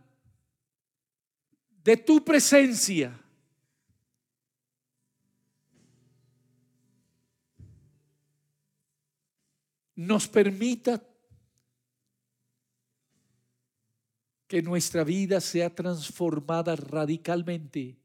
de 1.83 1.97
tu 1.97 2.23
presencia 2.23 3.19
nos 9.95 10.27
permita 10.27 11.03
que 14.47 14.61
nuestra 14.61 15.03
vida 15.03 15.41
sea 15.41 15.73
transformada 15.73 16.75
radicalmente 16.75 17.97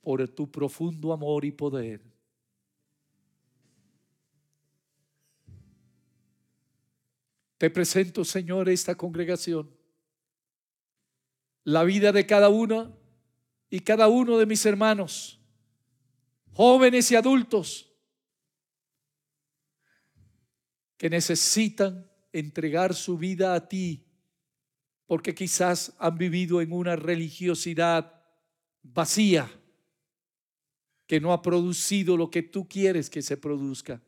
por 0.00 0.26
tu 0.28 0.50
profundo 0.50 1.12
amor 1.12 1.44
y 1.44 1.52
poder. 1.52 2.00
Te 7.58 7.68
presento, 7.70 8.24
Señor, 8.24 8.68
esta 8.68 8.94
congregación, 8.94 9.68
la 11.64 11.82
vida 11.82 12.12
de 12.12 12.24
cada 12.24 12.48
uno 12.48 12.96
y 13.68 13.80
cada 13.80 14.06
uno 14.06 14.38
de 14.38 14.46
mis 14.46 14.64
hermanos, 14.64 15.40
jóvenes 16.52 17.10
y 17.10 17.16
adultos, 17.16 17.92
que 20.96 21.10
necesitan 21.10 22.07
entregar 22.38 22.94
su 22.94 23.18
vida 23.18 23.54
a 23.54 23.68
ti, 23.68 24.06
porque 25.06 25.34
quizás 25.34 25.94
han 25.98 26.18
vivido 26.18 26.60
en 26.60 26.72
una 26.72 26.96
religiosidad 26.96 28.22
vacía 28.82 29.50
que 31.06 31.20
no 31.20 31.32
ha 31.32 31.40
producido 31.40 32.16
lo 32.16 32.30
que 32.30 32.42
tú 32.42 32.68
quieres 32.68 33.08
que 33.08 33.22
se 33.22 33.36
produzca. 33.36 34.02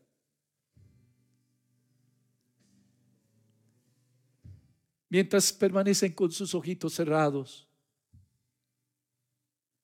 Mientras 5.08 5.52
permanecen 5.52 6.12
con 6.12 6.30
sus 6.30 6.54
ojitos 6.54 6.94
cerrados, 6.94 7.68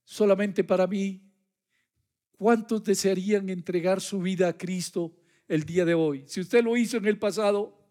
solamente 0.05 0.63
para 0.63 0.87
mí, 0.87 1.21
¿cuántos 2.33 2.85
desearían 2.85 3.49
entregar 3.49 4.01
su 4.01 4.21
vida 4.21 4.49
a 4.49 4.57
Cristo 4.57 5.17
el 5.49 5.65
día 5.65 5.85
de 5.85 5.95
hoy? 5.95 6.25
Si 6.29 6.41
usted 6.41 6.63
lo 6.63 6.77
hizo 6.77 6.99
en 6.99 7.07
el 7.07 7.19
pasado, 7.19 7.86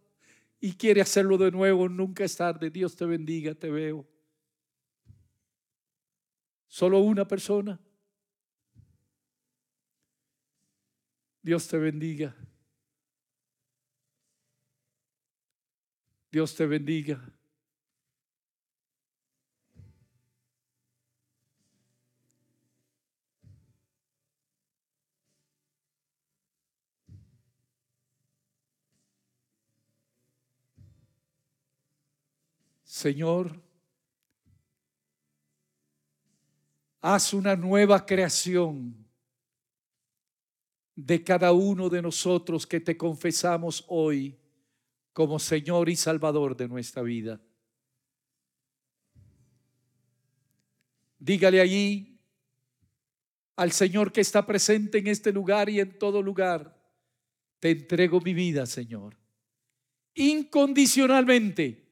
y 0.60 0.74
quiere 0.74 1.02
hacerlo 1.02 1.38
de 1.38 1.52
nuevo, 1.52 1.90
nunca 1.90 2.24
es 2.24 2.38
tarde. 2.38 2.70
Dios 2.70 2.96
te 2.96 3.06
bendiga, 3.06 3.54
te 3.54 3.70
veo. 3.70 4.08
Solo 6.68 7.00
una 7.00 7.28
persona. 7.28 7.80
Dios 11.42 11.68
te 11.68 11.78
bendiga. 11.78 12.36
Dios 16.32 16.56
te 16.56 16.66
bendiga. 16.66 17.35
Señor, 32.96 33.62
haz 37.02 37.34
una 37.34 37.54
nueva 37.54 38.06
creación 38.06 39.06
de 40.96 41.22
cada 41.22 41.52
uno 41.52 41.90
de 41.90 42.02
nosotros 42.02 42.66
que 42.66 42.80
te 42.80 42.96
confesamos 42.96 43.84
hoy 43.90 44.40
como 45.12 45.40
Señor 45.40 45.90
y 45.90 45.98
Salvador 45.98 46.56
de 46.56 46.70
nuestra 46.70 47.02
vida. 47.02 47.42
Dígale 51.20 51.60
allí 51.60 52.18
al 53.58 53.74
Señor 53.74 54.14
que 54.14 54.22
está 54.22 54.46
presente 54.46 55.00
en 55.00 55.08
este 55.08 55.34
lugar 55.34 55.68
y 55.70 55.82
en 55.82 56.00
todo 56.00 56.22
lugar, 56.22 56.82
te 57.60 57.72
entrego 57.72 58.22
mi 58.22 58.34
vida, 58.34 58.66
Señor, 58.66 59.18
incondicionalmente. 60.14 61.85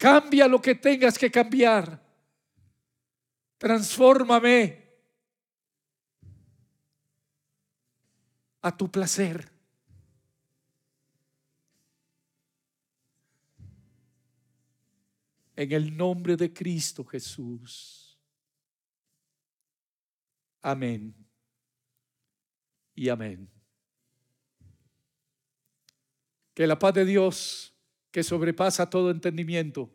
Cambia 0.00 0.48
lo 0.48 0.62
que 0.62 0.74
tengas 0.76 1.18
que 1.18 1.30
cambiar. 1.30 2.02
Transfórmame 3.58 4.82
a 8.62 8.74
tu 8.74 8.90
placer. 8.90 9.46
En 15.54 15.70
el 15.70 15.94
nombre 15.94 16.34
de 16.34 16.50
Cristo 16.50 17.04
Jesús. 17.04 18.18
Amén. 20.62 21.14
Y 22.94 23.10
amén. 23.10 23.50
Que 26.54 26.66
la 26.66 26.78
paz 26.78 26.94
de 26.94 27.04
Dios, 27.04 27.74
que 28.10 28.22
sobrepasa 28.22 28.90
todo 28.90 29.10
entendimiento, 29.10 29.90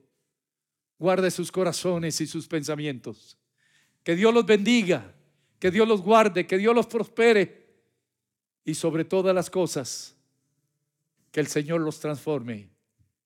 guarde 0.97 1.31
sus 1.31 1.51
corazones 1.51 2.21
y 2.21 2.27
sus 2.27 2.47
pensamientos. 2.47 3.37
Que 4.03 4.15
Dios 4.15 4.33
los 4.33 4.45
bendiga, 4.45 5.13
que 5.59 5.71
Dios 5.71 5.87
los 5.87 6.01
guarde, 6.01 6.47
que 6.47 6.57
Dios 6.57 6.75
los 6.75 6.87
prospere 6.87 7.65
y 8.63 8.75
sobre 8.75 9.05
todas 9.05 9.33
las 9.33 9.49
cosas, 9.49 10.15
que 11.31 11.39
el 11.39 11.47
Señor 11.47 11.81
los 11.81 11.99
transforme 11.99 12.69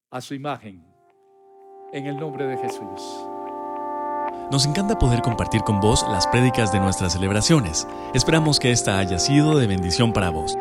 a 0.10 0.22
su 0.22 0.34
imagen. 0.34 0.86
En 1.94 2.06
el 2.06 2.18
nombre 2.18 2.46
de 2.46 2.58
Jesús. 2.58 3.02
Nos 4.52 4.66
encanta 4.66 4.98
poder 4.98 5.22
compartir 5.22 5.62
con 5.62 5.80
vos 5.80 6.04
las 6.10 6.26
prédicas 6.28 6.72
de 6.72 6.80
nuestras 6.80 7.14
celebraciones. 7.14 7.88
Esperamos 8.14 8.60
que 8.60 8.72
esta 8.72 8.98
haya 8.98 9.20
sido 9.20 9.58
de 9.58 9.68
bendición 9.68 10.12
para 10.12 10.30
vos. 10.32 10.56